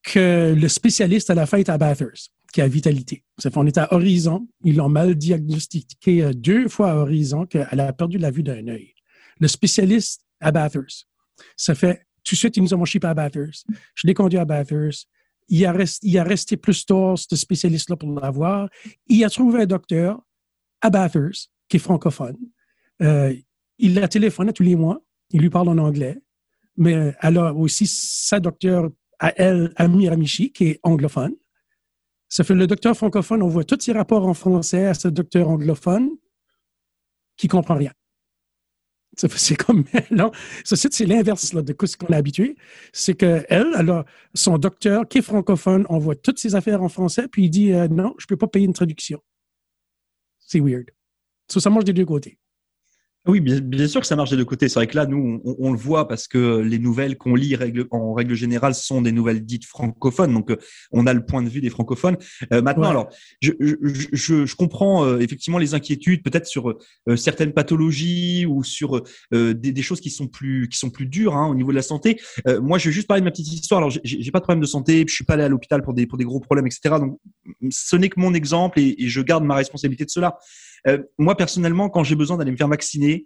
que 0.03 0.55
le 0.59 0.69
spécialiste 0.69 1.31
à 1.31 1.35
la 1.35 1.47
fête 1.47 1.69
à 1.69 1.77
Bathurst, 1.79 2.33
qui 2.53 2.61
a 2.61 2.69
Vitalité. 2.69 3.25
On 3.55 3.67
est 3.67 3.79
à 3.79 3.93
Horizon. 3.93 4.49
Ils 4.65 4.77
l'ont 4.77 4.89
mal 4.89 5.15
diagnostiqué 5.15 6.25
euh, 6.25 6.33
deux 6.33 6.69
fois 6.69 6.93
à 6.93 6.95
Horizon 6.97 7.47
qu'elle 7.47 7.81
a 7.81 7.93
perdu 7.93 8.19
la 8.19 8.31
vue 8.31 8.43
d'un 8.43 8.67
œil. 8.69 8.95
Le 9.41 9.49
spécialiste 9.49 10.23
à 10.41 10.50
Bathurst, 10.50 11.06
ça 11.56 11.75
fait 11.75 12.06
tout 12.29 12.35
de 12.35 12.39
suite, 12.39 12.56
ils 12.59 12.62
nous 12.62 12.75
ont 12.75 12.85
chipé 12.85 13.06
à 13.06 13.15
Bathurst. 13.15 13.67
Je 13.95 14.06
l'ai 14.06 14.12
conduit 14.12 14.39
à 14.39 14.45
Bathurst. 14.45 15.09
Il 15.49 15.65
a, 15.65 15.71
a 15.71 16.25
resté 16.25 16.59
plus 16.59 16.85
tard, 16.85 17.17
ce 17.19 17.35
spécialiste-là, 17.35 17.97
pour 17.97 18.21
l'avoir. 18.21 18.69
Il 19.06 19.25
a 19.25 19.31
trouvé 19.31 19.62
un 19.62 19.67
docteur 19.67 20.21
à 20.83 20.91
Bathurst, 20.91 21.50
qui 21.69 21.79
est 21.79 21.81
francophone. 21.81 22.37
Euh, 23.00 23.35
il 23.78 23.95
la 23.95 24.09
téléphone 24.09 24.52
tous 24.52 24.62
les 24.62 24.76
mois. 24.76 25.00
Il 25.31 25.40
lui 25.40 25.49
parle 25.49 25.69
en 25.69 25.78
anglais. 25.78 26.19
Mais 26.78 27.14
elle 27.20 27.37
a 27.37 27.52
aussi 27.52 27.87
sa 27.87 28.40
docteur 28.40 28.88
à 29.18 29.35
elle, 29.37 29.73
Amir 29.76 30.12
Amishi, 30.12 30.52
qui 30.52 30.68
est 30.68 30.80
anglophone. 30.82 31.35
Ça 32.28 32.44
fait 32.44 32.54
le 32.54 32.66
docteur 32.66 32.97
francophone, 32.97 33.42
on 33.42 33.49
voit 33.49 33.64
tous 33.64 33.80
ses 33.80 33.92
rapports 33.92 34.26
en 34.26 34.35
français 34.35 34.87
à 34.87 34.94
ce 34.94 35.08
docteur 35.08 35.49
anglophone 35.49 36.11
qui 37.37 37.49
comprend 37.49 37.75
rien. 37.75 37.92
C'est 39.16 39.56
comme 39.56 39.85
non? 40.11 40.30
c'est 40.64 41.06
l'inverse 41.06 41.52
de 41.52 41.87
ce 41.87 41.97
qu'on 41.97 42.06
est 42.08 42.16
habitué. 42.16 42.56
C'est 42.92 43.14
qu'elle, 43.14 43.44
elle 43.49 43.90
a 43.90 44.04
son 44.35 44.58
docteur 44.58 45.08
qui 45.08 45.18
est 45.18 45.23
francophone, 45.23 45.87
on 45.88 45.99
voit 45.99 46.14
toutes 46.14 46.38
ses 46.38 46.54
affaires 46.54 46.82
en 46.82 46.88
français, 46.88 47.26
puis 47.26 47.44
il 47.44 47.50
dit 47.50 47.73
euh, 47.73 47.88
non, 47.88 48.14
je 48.18 48.25
ne 48.25 48.28
peux 48.28 48.37
pas 48.37 48.47
payer 48.47 48.66
une 48.66 48.75
traduction. 48.75 49.20
C'est 50.38 50.61
weird. 50.61 50.90
ça 51.49 51.70
mange 51.70 51.85
des 51.85 51.92
deux 51.92 52.06
côtés. 52.06 52.38
Oui, 53.28 53.40
bien, 53.40 53.88
sûr 53.88 54.00
que 54.00 54.06
ça 54.06 54.16
marche 54.16 54.30
des 54.30 54.38
deux 54.38 54.47
côtés. 54.47 54.70
C'est 54.70 54.78
vrai 54.78 54.87
que 54.87 54.97
là, 54.97 55.04
nous, 55.04 55.42
on, 55.44 55.70
le 55.70 55.76
voit 55.76 56.08
parce 56.08 56.26
que 56.26 56.61
les 56.61 56.78
nouvelles 56.78 57.18
qu'on 57.18 57.35
lit 57.35 57.54
en 57.90 58.14
règle 58.14 58.35
générale 58.35 58.75
sont 58.75 59.02
des 59.02 59.12
nouvelles 59.12 59.44
dites 59.44 59.66
francophones. 59.66 60.32
Donc, 60.32 60.50
euh, 60.50 60.56
on 60.92 61.06
a 61.06 61.12
le 61.12 61.23
point 61.23 61.42
de 61.42 61.49
vue 61.50 61.61
des 61.61 61.68
francophones. 61.68 62.16
Euh, 62.54 62.62
maintenant, 62.62 62.88
alors, 62.88 63.11
je, 63.42 63.52
je, 63.61 64.47
je, 64.47 64.56
comprends 64.56 65.04
euh, 65.04 65.18
effectivement 65.18 65.58
les 65.58 65.75
inquiétudes, 65.75 66.23
peut-être 66.23 66.47
sur 66.47 66.75
certaines 67.16 67.52
pathologies 67.52 68.47
ou 68.47 68.64
sur 68.64 69.02
des, 69.30 69.54
des, 69.54 69.82
choses 69.82 70.00
qui 70.00 70.11
sont 70.11 70.26
plus 70.26 70.66
qui 70.70 70.78
sont 70.78 70.88
plus 70.88 71.06
dures 71.06 71.37
hein, 71.37 71.49
au 71.49 71.54
niveau 71.54 71.70
de 71.70 71.76
la 71.76 71.82
santé. 71.82 72.18
moi, 72.62 72.78
je 72.78 72.88
vais 72.88 72.94
juste 72.94 73.08
parler 73.08 73.20
de 73.20 73.26
ma 73.26 73.30
petite 73.30 73.52
histoire. 73.52 73.78
Alors, 73.78 73.90
j'ai 73.90 74.30
pas 74.30 74.38
de 74.38 74.44
problème 74.44 74.62
de 74.62 74.66
santé, 74.66 75.04
je 75.06 75.12
suis 75.12 75.25
pas 75.25 75.35
allé 75.35 75.42
à 75.42 75.49
l'hôpital 75.49 75.82
pour 75.82 75.92
des 75.92 76.06
pour 76.06 76.16
des 76.16 76.25
gros 76.25 76.40
problèmes, 76.40 76.66
etc. 76.66 76.94
Donc, 76.99 77.18
ce 77.70 77.97
n'est 77.97 78.08
que 78.08 78.18
mon 78.18 78.32
exemple 78.32 78.80
et, 78.80 78.94
et 78.99 79.08
je 79.08 79.20
garde 79.20 79.44
ma 79.44 79.54
responsabilité 79.54 80.06
de 80.06 80.11
cela. 80.11 80.38
Euh, 80.87 80.99
moi, 81.18 81.37
personnellement, 81.37 81.88
quand 81.88 82.04
j'ai 82.04 82.14
besoin 82.14 82.37
d'aller 82.37 82.52
me 82.52 82.56
faire 82.56 82.68
vacciner, 82.68 83.25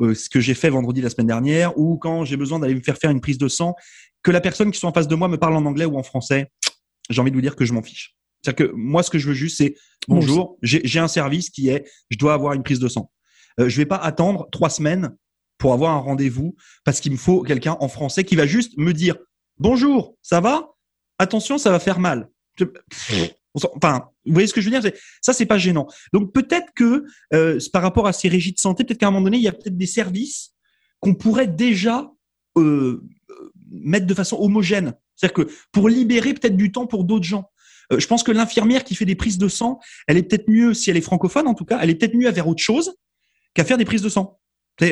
euh, 0.00 0.14
ce 0.14 0.28
que 0.28 0.40
j'ai 0.40 0.54
fait 0.54 0.70
vendredi 0.70 1.00
la 1.00 1.10
semaine 1.10 1.26
dernière, 1.26 1.76
ou 1.78 1.98
quand 1.98 2.24
j'ai 2.24 2.36
besoin 2.36 2.58
d'aller 2.58 2.74
me 2.74 2.80
faire 2.80 2.98
faire 2.98 3.10
une 3.10 3.20
prise 3.20 3.38
de 3.38 3.48
sang, 3.48 3.74
que 4.22 4.30
la 4.30 4.40
personne 4.40 4.70
qui 4.70 4.78
soit 4.78 4.88
en 4.88 4.92
face 4.92 5.08
de 5.08 5.14
moi 5.14 5.28
me 5.28 5.36
parle 5.36 5.54
en 5.54 5.64
anglais 5.66 5.84
ou 5.84 5.96
en 5.96 6.02
français, 6.02 6.50
j'ai 7.10 7.20
envie 7.20 7.30
de 7.30 7.36
vous 7.36 7.42
dire 7.42 7.56
que 7.56 7.64
je 7.64 7.72
m'en 7.72 7.82
fiche. 7.82 8.16
C'est-à-dire 8.42 8.66
que 8.66 8.72
moi, 8.74 9.02
ce 9.02 9.10
que 9.10 9.18
je 9.18 9.28
veux 9.28 9.34
juste, 9.34 9.58
c'est 9.58 9.74
bonjour, 10.08 10.58
j'ai 10.62 10.98
un 10.98 11.08
service 11.08 11.50
qui 11.50 11.68
est, 11.68 11.88
je 12.10 12.18
dois 12.18 12.34
avoir 12.34 12.54
une 12.54 12.62
prise 12.62 12.78
de 12.78 12.88
sang. 12.88 13.10
Euh, 13.60 13.68
je 13.68 13.76
vais 13.76 13.86
pas 13.86 13.96
attendre 13.96 14.48
trois 14.50 14.70
semaines 14.70 15.16
pour 15.58 15.72
avoir 15.72 15.94
un 15.94 15.98
rendez-vous 15.98 16.56
parce 16.84 17.00
qu'il 17.00 17.12
me 17.12 17.16
faut 17.16 17.42
quelqu'un 17.42 17.76
en 17.80 17.88
français 17.88 18.24
qui 18.24 18.36
va 18.36 18.46
juste 18.46 18.76
me 18.76 18.92
dire 18.92 19.16
bonjour, 19.58 20.16
ça 20.22 20.40
va? 20.40 20.72
Attention, 21.18 21.58
ça 21.58 21.70
va 21.70 21.78
faire 21.78 22.00
mal. 22.00 22.28
Enfin, 23.54 24.10
Vous 24.26 24.32
voyez 24.32 24.46
ce 24.46 24.54
que 24.54 24.60
je 24.60 24.70
veux 24.70 24.80
dire? 24.80 24.92
Ça, 25.20 25.32
c'est 25.32 25.46
pas 25.46 25.58
gênant. 25.58 25.86
Donc 26.12 26.32
peut-être 26.32 26.68
que 26.74 27.04
euh, 27.32 27.58
par 27.72 27.82
rapport 27.82 28.06
à 28.06 28.12
ces 28.12 28.28
régies 28.28 28.52
de 28.52 28.58
santé, 28.58 28.84
peut-être 28.84 29.00
qu'à 29.00 29.08
un 29.08 29.10
moment 29.10 29.24
donné, 29.24 29.36
il 29.36 29.42
y 29.42 29.48
a 29.48 29.52
peut-être 29.52 29.76
des 29.76 29.86
services 29.86 30.52
qu'on 31.00 31.14
pourrait 31.14 31.46
déjà 31.46 32.10
euh, 32.56 33.02
mettre 33.70 34.06
de 34.06 34.14
façon 34.14 34.36
homogène. 34.40 34.94
C'est-à-dire 35.16 35.46
que 35.46 35.52
pour 35.72 35.88
libérer 35.88 36.34
peut-être 36.34 36.56
du 36.56 36.72
temps 36.72 36.86
pour 36.86 37.04
d'autres 37.04 37.24
gens. 37.24 37.50
Euh, 37.92 37.98
je 37.98 38.06
pense 38.06 38.22
que 38.22 38.32
l'infirmière 38.32 38.84
qui 38.84 38.94
fait 38.94 39.04
des 39.04 39.14
prises 39.14 39.38
de 39.38 39.48
sang, 39.48 39.78
elle 40.06 40.16
est 40.16 40.22
peut-être 40.22 40.48
mieux, 40.48 40.72
si 40.74 40.90
elle 40.90 40.96
est 40.96 41.02
francophone 41.02 41.46
en 41.46 41.54
tout 41.54 41.64
cas, 41.64 41.78
elle 41.82 41.90
est 41.90 41.94
peut-être 41.94 42.14
mieux 42.14 42.28
à 42.28 42.32
faire 42.32 42.48
autre 42.48 42.62
chose 42.62 42.94
qu'à 43.52 43.64
faire 43.64 43.78
des 43.78 43.84
prises 43.84 44.02
de 44.02 44.08
sang. 44.08 44.38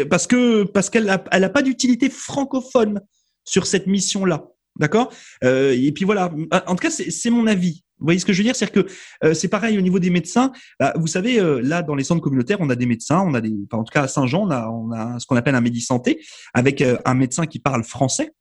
Parce 0.08 0.26
que 0.26 0.62
parce 0.62 0.90
qu'elle 0.90 1.08
a, 1.08 1.24
elle 1.32 1.44
a 1.44 1.48
pas 1.48 1.62
d'utilité 1.62 2.08
francophone 2.08 3.00
sur 3.44 3.66
cette 3.66 3.86
mission-là. 3.86 4.48
D'accord? 4.78 5.12
Euh, 5.44 5.72
Et 5.72 5.92
puis 5.92 6.04
voilà. 6.04 6.32
En 6.66 6.76
tout 6.76 6.82
cas, 6.82 6.90
c'est 6.90 7.30
mon 7.30 7.46
avis. 7.46 7.84
Vous 8.02 8.06
voyez 8.06 8.18
ce 8.18 8.26
que 8.26 8.32
je 8.32 8.38
veux 8.38 8.44
dire? 8.44 8.56
C'est-à-dire 8.56 8.84
que 8.84 8.92
euh, 9.24 9.32
c'est 9.32 9.46
pareil 9.46 9.78
au 9.78 9.80
niveau 9.80 10.00
des 10.00 10.10
médecins. 10.10 10.50
Bah, 10.80 10.92
vous 10.96 11.06
savez, 11.06 11.38
euh, 11.38 11.60
là, 11.62 11.82
dans 11.82 11.94
les 11.94 12.02
centres 12.02 12.20
communautaires, 12.20 12.58
on 12.60 12.68
a 12.68 12.74
des 12.74 12.86
médecins, 12.86 13.22
on 13.24 13.32
a 13.32 13.40
des, 13.40 13.54
en 13.70 13.84
tout 13.84 13.92
cas 13.92 14.02
à 14.02 14.08
Saint-Jean, 14.08 14.50
on 14.50 14.90
a, 14.90 15.20
ce 15.20 15.26
qu'on 15.26 15.36
appelle 15.36 15.54
un 15.54 15.60
médi-santé, 15.60 16.20
avec 16.52 16.80
euh, 16.80 16.98
un 17.04 17.14
médecin 17.14 17.46
qui 17.46 17.60
parle 17.60 17.84
français. 17.84 18.32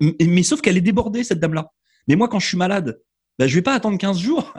Mais, 0.00 0.42
sauf 0.42 0.62
qu'elle 0.62 0.78
est 0.78 0.82
débordée, 0.82 1.22
cette 1.22 1.38
dame-là. 1.38 1.70
Mais 2.08 2.16
moi, 2.16 2.28
quand 2.28 2.38
je 2.38 2.46
suis 2.46 2.56
malade, 2.56 2.98
bah, 3.38 3.46
je 3.46 3.54
vais 3.54 3.62
pas 3.62 3.74
attendre 3.74 3.98
15 3.98 4.18
jours. 4.18 4.54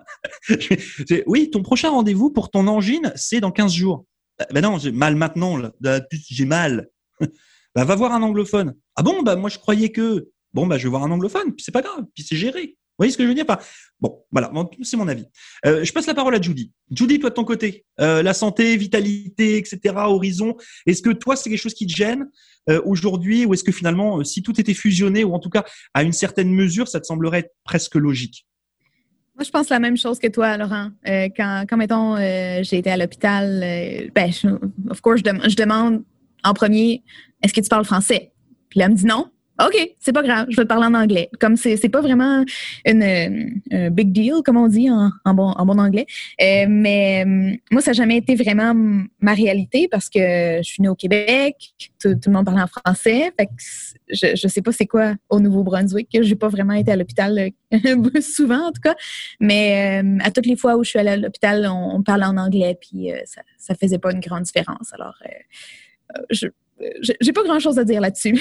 oui, 1.25 1.49
ton 1.49 1.63
prochain 1.63 1.89
rendez-vous 1.89 2.29
pour 2.29 2.51
ton 2.51 2.67
angine, 2.67 3.11
c'est 3.15 3.39
dans 3.39 3.51
15 3.51 3.73
jours. 3.73 4.05
Bah 4.53 4.61
non, 4.61 4.77
j'ai 4.77 4.91
mal 4.91 5.15
maintenant, 5.15 5.57
j'ai 6.29 6.45
mal. 6.45 6.87
va 7.75 7.95
voir 7.95 8.13
un 8.13 8.21
anglophone. 8.21 8.75
Ah 8.95 9.01
bon, 9.01 9.23
moi 9.37 9.49
je 9.49 9.57
croyais 9.57 9.89
que. 9.89 10.29
Bon, 10.53 10.69
je 10.71 10.83
vais 10.83 10.89
voir 10.89 11.03
un 11.03 11.11
anglophone, 11.11 11.53
c'est 11.57 11.73
pas 11.73 11.81
grave, 11.81 12.05
puis 12.13 12.23
c'est 12.23 12.35
géré. 12.35 12.77
Vous 12.99 13.03
voyez 13.03 13.13
ce 13.13 13.17
que 13.17 13.23
je 13.23 13.29
veux 13.29 13.33
dire 13.33 13.45
Bon, 14.01 14.25
voilà, 14.29 14.51
c'est 14.81 14.97
mon 14.97 15.07
avis. 15.07 15.25
Euh, 15.65 15.85
je 15.85 15.93
passe 15.93 16.05
la 16.05 16.13
parole 16.13 16.35
à 16.35 16.41
Judy. 16.41 16.73
Judy, 16.91 17.17
toi 17.17 17.29
de 17.29 17.35
ton 17.35 17.45
côté, 17.45 17.85
euh, 18.01 18.21
la 18.21 18.33
santé, 18.33 18.75
vitalité, 18.75 19.55
etc., 19.55 19.95
horizon. 19.95 20.57
Est-ce 20.85 21.01
que 21.01 21.11
toi 21.11 21.37
c'est 21.37 21.49
quelque 21.49 21.61
chose 21.61 21.73
qui 21.73 21.87
te 21.87 21.95
gêne 21.95 22.27
euh, 22.69 22.81
aujourd'hui, 22.83 23.45
ou 23.45 23.53
est-ce 23.53 23.63
que 23.63 23.71
finalement, 23.71 24.21
si 24.25 24.43
tout 24.43 24.59
était 24.59 24.73
fusionné, 24.73 25.23
ou 25.23 25.33
en 25.33 25.39
tout 25.39 25.49
cas 25.49 25.63
à 25.93 26.03
une 26.03 26.11
certaine 26.11 26.53
mesure, 26.53 26.89
ça 26.89 26.99
te 26.99 27.05
semblerait 27.05 27.51
presque 27.63 27.95
logique? 27.95 28.45
Moi, 29.35 29.45
je 29.45 29.49
pense 29.49 29.69
la 29.69 29.79
même 29.79 29.95
chose 29.95 30.19
que 30.19 30.27
toi, 30.27 30.57
Laurent. 30.57 30.91
Quand, 31.05 31.63
quand, 31.69 31.77
mettons, 31.77 32.17
j'ai 32.17 32.79
été 32.79 32.91
à 32.91 32.97
l'hôpital, 32.97 33.61
ben, 34.13 34.29
je, 34.29 34.49
of 34.89 34.99
course, 34.99 35.21
je, 35.21 35.55
demande 35.55 36.03
en 36.43 36.53
premier, 36.53 37.01
est-ce 37.41 37.53
que 37.53 37.61
tu 37.61 37.69
parles 37.69 37.85
français? 37.85 38.33
Puis 38.67 38.79
là, 38.79 38.87
elle 38.87 38.91
me 38.91 38.97
dit 38.97 39.05
non. 39.05 39.31
OK, 39.59 39.95
c'est 39.99 40.13
pas 40.13 40.23
grave, 40.23 40.47
je 40.49 40.55
vais 40.55 40.65
parler 40.65 40.85
en 40.85 40.93
anglais. 40.93 41.29
Comme 41.39 41.57
c'est, 41.57 41.77
pas 41.89 41.99
vraiment 42.01 42.45
une, 42.85 43.61
un 43.71 43.89
big 43.89 44.13
deal, 44.13 44.35
comme 44.45 44.55
on 44.55 44.67
dit 44.67 44.89
en, 44.89 45.11
en 45.25 45.33
bon, 45.33 45.49
en 45.49 45.65
bon 45.65 45.77
anglais. 45.79 46.05
Euh, 46.41 46.65
mais 46.69 47.25
euh, 47.25 47.57
moi, 47.69 47.81
ça 47.81 47.91
n'a 47.91 47.93
jamais 47.93 48.17
été 48.17 48.35
vraiment 48.35 48.73
ma 49.19 49.33
réalité 49.33 49.89
parce 49.89 50.07
que 50.09 50.19
je 50.19 50.63
suis 50.63 50.81
née 50.81 50.87
au 50.87 50.95
Québec, 50.95 51.73
tout, 52.01 52.15
tout 52.15 52.29
le 52.29 52.31
monde 52.31 52.45
parle 52.45 52.61
en 52.61 52.67
français. 52.67 53.33
Fait 53.37 53.47
que 53.47 53.51
je, 54.09 54.35
je 54.35 54.47
sais 54.47 54.61
pas 54.61 54.71
c'est 54.71 54.87
quoi 54.87 55.15
au 55.29 55.41
Nouveau-Brunswick. 55.41 56.07
J'ai 56.21 56.35
pas 56.35 56.47
vraiment 56.47 56.73
été 56.73 56.91
à 56.93 56.95
l'hôpital 56.95 57.51
euh, 57.73 58.21
souvent, 58.21 58.67
en 58.67 58.71
tout 58.71 58.81
cas. 58.81 58.95
Mais 59.41 60.01
euh, 60.01 60.19
à 60.23 60.31
toutes 60.31 60.45
les 60.45 60.55
fois 60.55 60.77
où 60.77 60.85
je 60.85 60.91
suis 60.91 60.99
allée 60.99 61.09
à 61.09 61.17
l'hôpital, 61.17 61.67
on, 61.69 62.01
parlait 62.01 62.25
en 62.25 62.37
anglais, 62.37 62.77
puis 62.79 63.09
ça, 63.25 63.41
ça 63.57 63.75
faisait 63.75 63.99
pas 63.99 64.13
une 64.13 64.21
grande 64.21 64.43
différence. 64.43 64.93
Alors, 64.93 65.15
je 66.29 66.47
j'ai 67.19 67.33
pas 67.33 67.43
grand 67.43 67.59
chose 67.59 67.77
à 67.77 67.83
dire 67.83 67.99
là-dessus. 67.99 68.39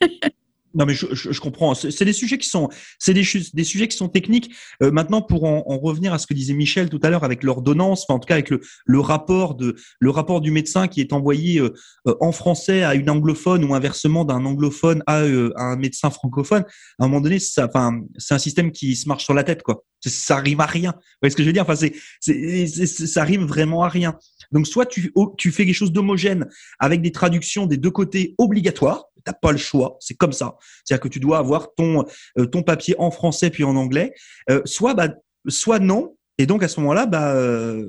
Non, 0.74 0.86
mais 0.86 0.94
je, 0.94 1.06
je, 1.12 1.32
je 1.32 1.40
comprends. 1.40 1.74
C'est 1.74 2.04
des 2.04 2.12
sujets 2.12 2.38
qui 2.38 2.48
sont, 2.48 2.68
c'est 2.98 3.12
des, 3.12 3.22
sujets 3.22 3.88
qui 3.88 3.96
sont 3.96 4.08
techniques. 4.08 4.54
Euh, 4.82 4.90
maintenant, 4.90 5.20
pour 5.20 5.44
en, 5.44 5.64
en, 5.66 5.78
revenir 5.78 6.12
à 6.12 6.18
ce 6.18 6.26
que 6.26 6.34
disait 6.34 6.54
Michel 6.54 6.88
tout 6.88 7.00
à 7.02 7.10
l'heure 7.10 7.24
avec 7.24 7.42
l'ordonnance, 7.42 8.04
enfin, 8.08 8.14
en 8.14 8.18
tout 8.18 8.26
cas 8.26 8.34
avec 8.34 8.50
le, 8.50 8.60
le, 8.86 9.00
rapport 9.00 9.54
de, 9.54 9.76
le 10.00 10.10
rapport 10.10 10.40
du 10.40 10.50
médecin 10.50 10.88
qui 10.88 11.00
est 11.00 11.12
envoyé 11.12 11.60
euh, 11.60 11.74
euh 12.06 12.14
en 12.20 12.32
français 12.32 12.82
à 12.82 12.94
une 12.94 13.10
anglophone 13.10 13.64
ou 13.64 13.74
inversement 13.74 14.24
d'un 14.24 14.44
anglophone 14.44 15.02
à, 15.06 15.22
euh, 15.22 15.52
à, 15.56 15.64
un 15.64 15.76
médecin 15.76 16.10
francophone. 16.10 16.64
À 16.98 17.04
un 17.04 17.08
moment 17.08 17.20
donné, 17.20 17.38
ça, 17.38 17.66
enfin, 17.66 18.00
c'est 18.16 18.34
un 18.34 18.38
système 18.38 18.72
qui 18.72 18.96
se 18.96 19.08
marche 19.08 19.24
sur 19.24 19.34
la 19.34 19.44
tête, 19.44 19.62
quoi. 19.62 19.84
Ça 20.04 20.36
rime 20.36 20.60
à 20.60 20.66
rien. 20.66 20.92
Vous 20.92 21.18
voyez 21.22 21.30
ce 21.30 21.36
que 21.36 21.42
je 21.42 21.48
veux 21.48 21.52
dire? 21.52 21.62
Enfin, 21.68 21.76
c'est, 21.76 22.66
ça 22.66 23.24
rime 23.24 23.44
vraiment 23.44 23.84
à 23.84 23.88
rien. 23.88 24.16
Donc, 24.50 24.66
soit 24.66 24.86
tu, 24.86 25.12
tu 25.38 25.52
fais 25.52 25.64
quelque 25.64 25.74
chose 25.74 25.92
d'homogène 25.92 26.48
avec 26.80 27.02
des 27.02 27.12
traductions 27.12 27.66
des 27.66 27.76
deux 27.76 27.90
côtés 27.90 28.34
obligatoires 28.38 29.04
T'as 29.24 29.32
pas 29.32 29.52
le 29.52 29.58
choix, 29.58 29.96
c'est 30.00 30.14
comme 30.14 30.32
ça. 30.32 30.56
C'est-à-dire 30.84 31.02
que 31.02 31.08
tu 31.08 31.20
dois 31.20 31.38
avoir 31.38 31.74
ton 31.74 32.04
euh, 32.38 32.46
ton 32.46 32.62
papier 32.62 32.94
en 32.98 33.10
français 33.10 33.50
puis 33.50 33.64
en 33.64 33.76
anglais. 33.76 34.12
Euh, 34.50 34.62
soit 34.64 34.94
bah 34.94 35.08
soit 35.48 35.78
non. 35.78 36.16
Et 36.38 36.46
donc 36.46 36.62
à 36.62 36.68
ce 36.68 36.80
moment-là, 36.80 37.06
bah 37.06 37.34
euh, 37.34 37.86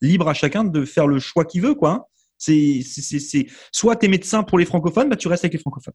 libre 0.00 0.28
à 0.28 0.34
chacun 0.34 0.64
de 0.64 0.84
faire 0.84 1.06
le 1.06 1.18
choix 1.18 1.44
qu'il 1.44 1.62
veut, 1.62 1.74
quoi. 1.74 1.90
Hein. 1.90 2.04
C'est 2.38 2.82
c'est 2.84 3.46
soit 3.70 3.96
t'es 3.96 4.08
médecin 4.08 4.42
pour 4.42 4.58
les 4.58 4.64
francophones, 4.64 5.08
bah 5.08 5.16
tu 5.16 5.28
restes 5.28 5.44
avec 5.44 5.52
les 5.52 5.60
francophones. 5.60 5.94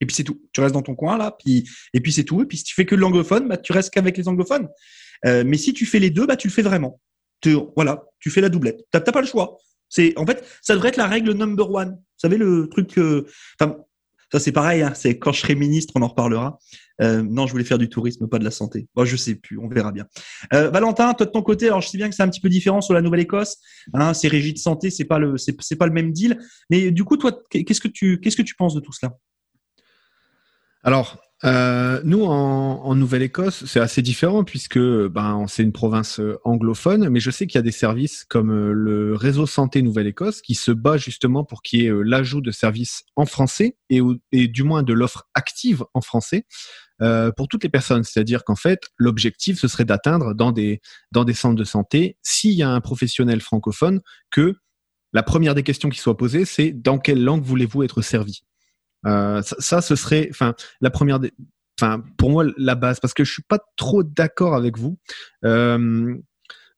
Et 0.00 0.06
puis 0.06 0.14
c'est 0.14 0.24
tout. 0.24 0.42
Tu 0.52 0.60
restes 0.60 0.74
dans 0.74 0.82
ton 0.82 0.94
coin 0.94 1.16
là, 1.16 1.34
puis 1.38 1.68
et 1.94 2.00
puis 2.00 2.12
c'est 2.12 2.24
tout. 2.24 2.42
Et 2.42 2.46
puis 2.46 2.58
si 2.58 2.64
tu 2.64 2.74
fais 2.74 2.84
que 2.84 2.94
l'anglophone, 2.94 3.48
bah 3.48 3.56
tu 3.56 3.72
restes 3.72 3.90
qu'avec 3.90 4.16
les 4.16 4.28
anglophones. 4.28 4.68
Mais 5.24 5.56
si 5.56 5.72
tu 5.72 5.86
fais 5.86 5.98
les 5.98 6.10
deux, 6.10 6.26
bah 6.26 6.36
tu 6.36 6.48
le 6.48 6.52
fais 6.52 6.62
vraiment. 6.62 7.00
Voilà, 7.74 8.04
tu 8.18 8.30
fais 8.30 8.40
la 8.40 8.48
doublette. 8.48 8.84
T'as 8.90 9.00
pas 9.00 9.20
le 9.20 9.26
choix. 9.26 9.58
C'est 9.88 10.18
en 10.18 10.26
fait, 10.26 10.44
ça 10.62 10.74
devrait 10.74 10.88
être 10.88 10.96
la 10.96 11.06
règle 11.06 11.32
number 11.32 11.70
one. 11.70 11.90
Vous 11.90 12.20
savez 12.20 12.36
le 12.36 12.68
truc. 12.68 12.98
Euh, 12.98 13.26
ça 13.60 14.40
c'est 14.40 14.52
pareil. 14.52 14.82
Hein, 14.82 14.92
c'est 14.94 15.18
quand 15.18 15.32
je 15.32 15.40
serai 15.40 15.54
ministre, 15.54 15.92
on 15.96 16.02
en 16.02 16.08
reparlera. 16.08 16.58
Euh, 17.02 17.22
non, 17.22 17.46
je 17.46 17.52
voulais 17.52 17.64
faire 17.64 17.78
du 17.78 17.88
tourisme, 17.88 18.26
pas 18.26 18.38
de 18.38 18.44
la 18.44 18.50
santé. 18.50 18.88
Bon, 18.94 19.04
je 19.04 19.16
sais 19.16 19.34
plus, 19.34 19.58
on 19.58 19.68
verra 19.68 19.92
bien. 19.92 20.06
Euh, 20.54 20.70
Valentin, 20.70 21.12
toi 21.12 21.26
de 21.26 21.30
ton 21.30 21.42
côté, 21.42 21.66
alors 21.66 21.82
je 21.82 21.88
sais 21.88 21.98
bien 21.98 22.08
que 22.08 22.14
c'est 22.14 22.22
un 22.22 22.28
petit 22.28 22.40
peu 22.40 22.48
différent 22.48 22.80
sur 22.80 22.94
la 22.94 23.02
Nouvelle-Écosse. 23.02 23.58
Hein, 23.92 24.14
c'est 24.14 24.28
régie 24.28 24.54
de 24.54 24.58
santé, 24.58 24.90
c'est 24.90 25.04
pas 25.04 25.18
le, 25.18 25.36
c'est 25.36 25.76
pas 25.76 25.86
le 25.86 25.92
même 25.92 26.12
deal. 26.12 26.38
Mais 26.70 26.90
du 26.90 27.04
coup, 27.04 27.18
toi, 27.18 27.38
qu'est-ce 27.50 27.80
que 27.80 27.88
tu, 27.88 28.18
qu'est-ce 28.20 28.36
que 28.36 28.42
tu 28.42 28.54
penses 28.54 28.74
de 28.74 28.80
tout 28.80 28.92
cela? 28.92 29.12
Alors, 30.82 31.20
euh, 31.44 32.00
nous, 32.02 32.24
en, 32.24 32.94
Nouvelle-Écosse, 32.94 33.66
c'est 33.66 33.80
assez 33.80 34.00
différent 34.00 34.42
puisque 34.42 34.78
ben, 34.78 35.44
c'est 35.48 35.62
une 35.62 35.72
province 35.72 36.18
euh, 36.18 36.38
anglophone, 36.44 37.10
mais 37.10 37.20
je 37.20 37.30
sais 37.30 37.46
qu'il 37.46 37.56
y 37.56 37.58
a 37.58 37.62
des 37.62 37.72
services 37.72 38.24
comme 38.24 38.50
euh, 38.50 38.72
le 38.72 39.14
réseau 39.14 39.46
santé 39.46 39.82
Nouvelle-Écosse 39.82 40.40
qui 40.40 40.54
se 40.54 40.72
bat 40.72 40.96
justement 40.96 41.44
pour 41.44 41.60
qu'il 41.60 41.82
y 41.82 41.86
ait 41.86 41.92
l'ajout 42.04 42.40
de 42.40 42.50
services 42.50 43.04
en 43.16 43.26
français 43.26 43.76
et, 43.90 44.00
du 44.48 44.62
moins 44.62 44.82
de 44.82 44.94
l'offre 44.94 45.28
active 45.34 45.84
en 45.92 46.00
français 46.00 46.46
euh, 47.02 47.30
pour 47.36 47.48
toutes 47.48 47.64
les 47.64 47.68
personnes. 47.68 48.02
C'est-à-dire 48.02 48.42
qu'en 48.42 48.56
fait, 48.56 48.80
l'objectif, 48.96 49.60
ce 49.60 49.68
serait 49.68 49.84
d'atteindre 49.84 50.32
dans 50.32 50.52
des, 50.52 50.80
dans 51.12 51.24
des 51.24 51.34
centres 51.34 51.56
de 51.56 51.64
santé, 51.64 52.16
s'il 52.22 52.52
y 52.52 52.62
a 52.62 52.70
un 52.70 52.80
professionnel 52.80 53.42
francophone, 53.42 54.00
que 54.30 54.54
la 55.12 55.22
première 55.22 55.54
des 55.54 55.62
questions 55.62 55.90
qui 55.90 55.98
soit 55.98 56.16
posée, 56.16 56.46
c'est 56.46 56.72
dans 56.72 56.98
quelle 56.98 57.22
langue 57.22 57.44
voulez-vous 57.44 57.82
être 57.82 58.00
servi? 58.00 58.40
euh, 58.40 58.55
ça, 59.06 59.56
ça, 59.58 59.80
ce 59.80 59.96
serait, 59.96 60.28
enfin, 60.30 60.54
la 60.80 60.90
première, 60.90 61.20
enfin, 61.80 62.02
pour 62.18 62.30
moi, 62.30 62.44
la 62.56 62.74
base, 62.74 63.00
parce 63.00 63.14
que 63.14 63.24
je 63.24 63.32
suis 63.32 63.42
pas 63.42 63.58
trop 63.76 64.02
d'accord 64.02 64.54
avec 64.54 64.78
vous, 64.78 64.98
euh, 65.44 66.16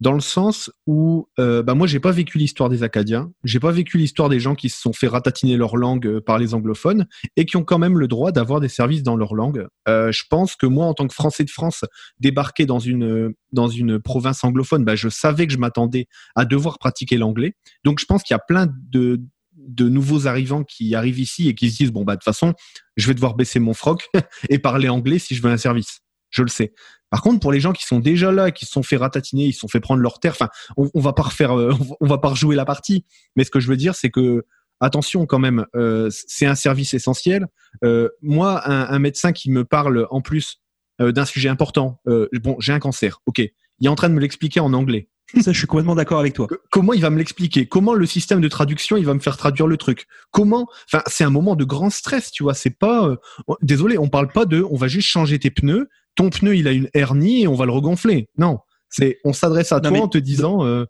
dans 0.01 0.13
le 0.13 0.21
sens 0.21 0.71
où, 0.87 1.29
euh, 1.41 1.63
bah, 1.63 1.75
moi, 1.75 1.87
j'ai 1.89 1.99
pas 1.99 2.13
vécu 2.13 2.39
l'histoire 2.39 2.69
des 2.69 2.85
Acadiens, 2.85 3.33
j'ai 3.43 3.59
pas 3.59 3.73
vécu 3.73 3.99
l'histoire 3.99 4.29
des 4.29 4.39
gens 4.39 4.55
qui 4.55 4.69
se 4.69 4.81
sont 4.81 4.93
fait 4.93 5.09
ratatiner 5.09 5.57
leur 5.57 5.77
langue 5.77 6.07
euh, 6.07 6.21
par 6.21 6.39
les 6.39 6.55
anglophones 6.55 7.07
et 7.37 7.45
qui 7.45 7.57
ont 7.57 7.65
quand 7.65 7.79
même 7.79 7.99
le 7.99 8.07
droit 8.07 8.31
d'avoir 8.31 8.61
des 8.61 8.69
services 8.69 9.03
dans 9.03 9.17
leur 9.17 9.35
langue. 9.35 9.67
Euh, 9.89 10.13
je 10.13 10.23
pense 10.31 10.55
que 10.55 10.67
moi, 10.67 10.87
en 10.87 10.95
tant 10.95 11.09
que 11.09 11.15
Français 11.15 11.45
de 11.45 11.51
France, 11.51 11.85
débarquer 12.21 12.65
dans 12.65 12.79
une 12.79 13.33
dans 13.53 13.69
une 13.69 13.99
province 13.99 14.45
anglophone, 14.45 14.85
bah, 14.85 14.95
je 14.95 15.09
savais 15.09 15.47
que 15.47 15.53
je 15.53 15.59
m'attendais 15.59 16.07
à 16.37 16.45
devoir 16.45 16.79
pratiquer 16.79 17.17
l'anglais. 17.17 17.55
Donc, 17.85 17.99
je 17.99 18.07
pense 18.07 18.23
qu'il 18.23 18.35
y 18.35 18.37
a 18.37 18.43
plein 18.47 18.69
de 18.91 19.21
de 19.69 19.89
nouveaux 19.89 20.27
arrivants 20.27 20.65
qui 20.65 20.95
arrivent 20.95 21.21
ici 21.21 21.49
et 21.49 21.55
qui 21.55 21.71
se 21.71 21.77
disent 21.77 21.93
bon 21.93 22.05
bah 22.05 22.15
de 22.15 22.19
toute 22.19 22.25
façon 22.25 22.55
je 22.97 23.07
vais 23.07 23.15
devoir 23.15 23.35
baisser 23.35 23.61
mon 23.61 23.75
froc 23.75 24.09
et 24.49 24.59
parler 24.59 24.89
anglais 24.89 25.19
si 25.19 25.35
je 25.35 25.43
veux 25.43 25.51
un 25.51 25.57
service. 25.57 26.01
Je 26.31 26.43
le 26.43 26.49
sais. 26.49 26.73
Par 27.11 27.23
contre 27.23 27.41
pour 27.41 27.53
les 27.53 27.61
gens 27.61 27.73
qui 27.73 27.85
sont 27.85 28.01
déjà 28.01 28.33
là 28.33 28.51
qui 28.51 28.67
se 28.67 28.73
sont 28.73 28.83
fait 28.83 28.97
ratatiner 28.97 29.45
ils 29.45 29.53
se 29.53 29.61
sont 29.61 29.69
fait 29.69 29.81
prendre 29.81 30.03
leur 30.03 30.21
terre 30.21 30.33
enfin 30.33 30.49
on, 30.77 31.01
va 31.01 31.13
pas 31.13 31.23
refaire 31.23 31.57
euh, 31.57 31.73
on 32.01 32.07
va 32.07 32.19
pas 32.19 32.29
rejouer 32.29 32.57
la 32.57 32.65
partie. 32.65 33.05
Mais 33.37 33.45
ce 33.45 33.51
que 33.51 33.61
je 33.61 33.69
veux 33.69 33.77
dire 33.77 33.95
c'est 33.95 34.11
que 34.11 34.45
attention 34.81 35.27
quand 35.27 35.39
même 35.39 35.67
euh, 35.77 36.09
c'est 36.11 36.47
un 36.47 36.55
service 36.55 36.95
essentiel. 36.95 37.47
Euh, 37.85 38.09
moi 38.23 38.69
un, 38.69 38.99
médecin 38.99 39.33
qui 39.33 39.51
me 39.51 39.65
parle 39.65 40.07
en 40.11 40.21
plus 40.21 40.61
d'un 40.99 41.25
sujet 41.25 41.49
important 41.49 42.01
bon 42.33 42.57
j'ai 42.59 42.73
un 42.73 42.81
cancer. 42.81 43.21
Ok. 43.27 43.39
Il 43.81 43.87
est 43.87 43.91
en 43.91 43.95
train 43.95 44.09
de 44.09 44.15
me 44.15 44.21
l'expliquer 44.21 44.59
en 44.59 44.73
anglais 44.73 45.09
ça, 45.41 45.53
je 45.53 45.59
suis 45.59 45.67
complètement 45.67 45.95
d'accord 45.95 46.21
avec 46.21 46.35
toi. 46.35 46.47
Comment 46.71 46.93
il 46.93 47.01
va 47.01 47.11
me 47.11 47.19
l'expliquer? 47.19 47.67
Comment 47.67 47.95
le 47.95 48.07
système 48.07 48.41
de 48.41 48.49
traduction, 48.49 48.97
il 48.97 49.05
va 49.05 49.15
me 49.15 49.19
faire 49.19 49.37
traduire 49.37 49.67
le 49.67 49.77
truc? 49.77 50.07
Comment 50.31 50.67
Enfin, 50.87 51.03
c'est 51.07 51.25
un 51.25 51.31
moment 51.31 51.55
de 51.55 51.65
grand 51.65 51.91
stress, 51.91 52.31
tu 52.31 52.43
vois. 52.43 52.55
C'est 52.55 52.77
pas. 52.77 53.07
Euh... 53.07 53.17
Désolé, 53.63 53.99
on 53.99 54.09
parle 54.09 54.29
pas 54.29 54.47
de. 54.47 54.65
On 54.71 54.77
va 54.77 54.89
juste 54.89 55.09
changer 55.09 55.39
tes 55.39 55.51
pneus. 55.51 55.89
Ton 56.15 56.31
pneu, 56.31 56.57
il 56.57 56.67
a 56.67 56.73
une 56.73 56.89
hernie 56.95 57.43
et 57.43 57.49
on 57.49 57.55
va 57.55 57.67
le 57.67 57.73
regonfler. 57.73 58.29
Non, 58.39 58.59
c'est. 58.89 59.19
On 59.25 59.33
s'adresse 59.33 59.73
à 59.73 59.77
non, 59.77 59.83
toi 59.83 59.91
mais... 59.93 60.01
en 60.01 60.09
te 60.09 60.19
disant. 60.19 60.65
Euh, 60.65 60.87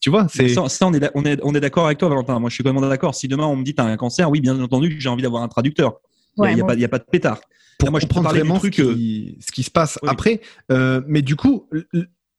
tu 0.00 0.08
vois, 0.08 0.26
c'est. 0.30 0.48
Ça, 0.48 0.68
ça, 0.68 0.86
on 0.86 0.94
est, 0.94 1.10
on 1.14 1.24
est, 1.24 1.38
on 1.42 1.54
est 1.54 1.60
d'accord 1.60 1.84
avec 1.86 1.98
toi, 1.98 2.08
Valentin. 2.08 2.38
Moi, 2.40 2.48
je 2.48 2.54
suis 2.54 2.64
complètement 2.64 2.88
d'accord. 2.88 3.14
Si 3.14 3.28
demain 3.28 3.44
on 3.44 3.56
me 3.56 3.64
dit 3.64 3.74
t'as 3.74 3.84
un 3.84 3.96
cancer, 3.98 4.30
oui, 4.30 4.40
bien 4.40 4.58
entendu, 4.60 4.96
j'ai 4.98 5.10
envie 5.10 5.22
d'avoir 5.22 5.42
un 5.42 5.48
traducteur. 5.48 6.00
Ouais, 6.38 6.52
il 6.52 6.54
n'y 6.56 6.62
a, 6.62 6.64
bon. 6.64 6.84
a, 6.84 6.88
pas 6.88 6.98
de 6.98 7.04
pétard. 7.04 7.40
Pour 7.78 7.90
moi, 7.90 8.00
je 8.00 8.06
comprends 8.06 8.22
vraiment 8.22 8.58
truc, 8.58 8.74
ce, 8.74 8.82
qui, 8.82 9.36
ce 9.40 9.52
qui 9.52 9.62
se 9.62 9.70
passe. 9.70 9.98
Oui. 10.02 10.08
Après, 10.10 10.40
euh, 10.72 11.02
mais 11.06 11.22
du 11.22 11.36
coup, 11.36 11.68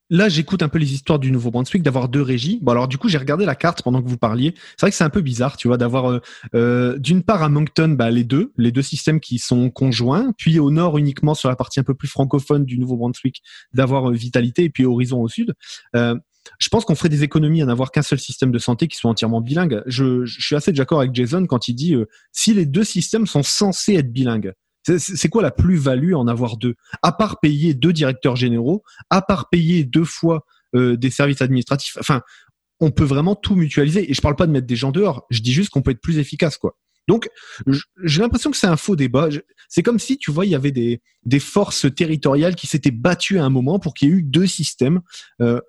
là, 0.09 0.29
j'écoute 0.29 0.63
un 0.63 0.69
peu 0.69 0.77
les 0.77 0.93
histoires 0.93 1.19
du 1.19 1.31
Nouveau-Brunswick, 1.31 1.83
d'avoir 1.83 2.09
deux 2.09 2.21
régies. 2.21 2.59
Bon, 2.61 2.71
alors 2.71 2.87
du 2.87 2.97
coup, 2.97 3.09
j'ai 3.09 3.17
regardé 3.17 3.45
la 3.45 3.55
carte 3.55 3.81
pendant 3.81 4.01
que 4.01 4.07
vous 4.07 4.17
parliez. 4.17 4.53
C'est 4.77 4.81
vrai 4.81 4.91
que 4.91 4.97
c'est 4.97 5.03
un 5.03 5.09
peu 5.09 5.21
bizarre, 5.21 5.57
tu 5.57 5.67
vois, 5.67 5.77
d'avoir 5.77 6.11
euh, 6.11 6.19
euh, 6.53 6.97
d'une 6.97 7.23
part 7.23 7.43
à 7.43 7.49
Moncton, 7.49 7.89
bah, 7.89 8.11
les 8.11 8.23
deux, 8.23 8.51
les 8.57 8.71
deux 8.71 8.81
systèmes 8.81 9.19
qui 9.19 9.39
sont 9.39 9.69
conjoints, 9.69 10.31
puis 10.37 10.59
au 10.59 10.71
nord 10.71 10.97
uniquement 10.97 11.33
sur 11.33 11.49
la 11.49 11.55
partie 11.55 11.79
un 11.79 11.83
peu 11.83 11.95
plus 11.95 12.07
francophone 12.07 12.65
du 12.65 12.77
Nouveau-Brunswick, 12.77 13.41
d'avoir 13.73 14.09
euh, 14.09 14.13
Vitalité, 14.13 14.63
et 14.65 14.69
puis 14.69 14.85
Horizon 14.85 15.21
au 15.21 15.27
sud. 15.27 15.53
je 15.93 16.69
pense 16.69 16.85
qu'on 16.85 16.95
ferait 16.95 17.09
des 17.09 17.23
économies 17.23 17.61
à 17.61 17.65
n'avoir 17.65 17.91
qu'un 17.91 18.01
seul 18.01 18.19
système 18.19 18.51
de 18.51 18.59
santé 18.59 18.87
qui 18.87 18.97
soit 18.97 19.09
entièrement 19.09 19.41
bilingue. 19.41 19.81
Je, 19.87 20.25
je 20.25 20.41
suis 20.41 20.55
assez 20.55 20.71
d'accord 20.71 20.99
avec 20.99 21.13
Jason 21.13 21.45
quand 21.45 21.67
il 21.67 21.73
dit 21.73 21.95
si 22.31 22.53
les 22.53 22.65
deux 22.65 22.83
systèmes 22.83 23.27
sont 23.27 23.43
censés 23.43 23.95
être 23.95 24.11
bilingues. 24.11 24.53
C'est 24.85 25.29
quoi 25.29 25.41
la 25.41 25.51
plus-value 25.51 26.13
en 26.13 26.27
avoir 26.27 26.57
deux? 26.57 26.75
À 27.01 27.11
part 27.11 27.39
payer 27.39 27.73
deux 27.73 27.93
directeurs 27.93 28.35
généraux, 28.35 28.83
à 29.09 29.21
part 29.21 29.49
payer 29.49 29.83
deux 29.83 30.03
fois 30.05 30.45
euh, 30.75 30.95
des 30.95 31.09
services 31.09 31.41
administratifs. 31.41 31.97
Enfin, 31.99 32.21
on 32.79 32.91
peut 32.91 33.03
vraiment 33.03 33.35
tout 33.35 33.55
mutualiser. 33.55 34.09
Et 34.09 34.13
je 34.13 34.21
parle 34.21 34.35
pas 34.35 34.47
de 34.47 34.51
mettre 34.51 34.67
des 34.67 34.75
gens 34.75 34.91
dehors. 34.91 35.25
Je 35.29 35.41
dis 35.41 35.53
juste 35.53 35.69
qu'on 35.69 35.81
peut 35.81 35.91
être 35.91 36.01
plus 36.01 36.17
efficace, 36.17 36.57
quoi. 36.57 36.77
Donc, 37.07 37.29
j'ai 38.03 38.21
l'impression 38.21 38.49
que 38.49 38.57
c'est 38.57 38.67
un 38.67 38.77
faux 38.77 38.95
débat. 38.95 39.29
C'est 39.69 39.83
comme 39.83 39.99
si, 39.99 40.17
tu 40.17 40.31
vois, 40.31 40.45
il 40.45 40.51
y 40.51 40.55
avait 40.55 40.71
des, 40.71 41.01
des 41.23 41.39
forces 41.39 41.93
territoriales 41.93 42.55
qui 42.55 42.65
s'étaient 42.67 42.91
battues 42.91 43.37
à 43.37 43.45
un 43.45 43.49
moment 43.49 43.79
pour 43.79 43.93
qu'il 43.93 44.09
y 44.09 44.11
ait 44.11 44.15
eu 44.15 44.23
deux 44.23 44.47
systèmes. 44.47 45.01
Euh, 45.39 45.61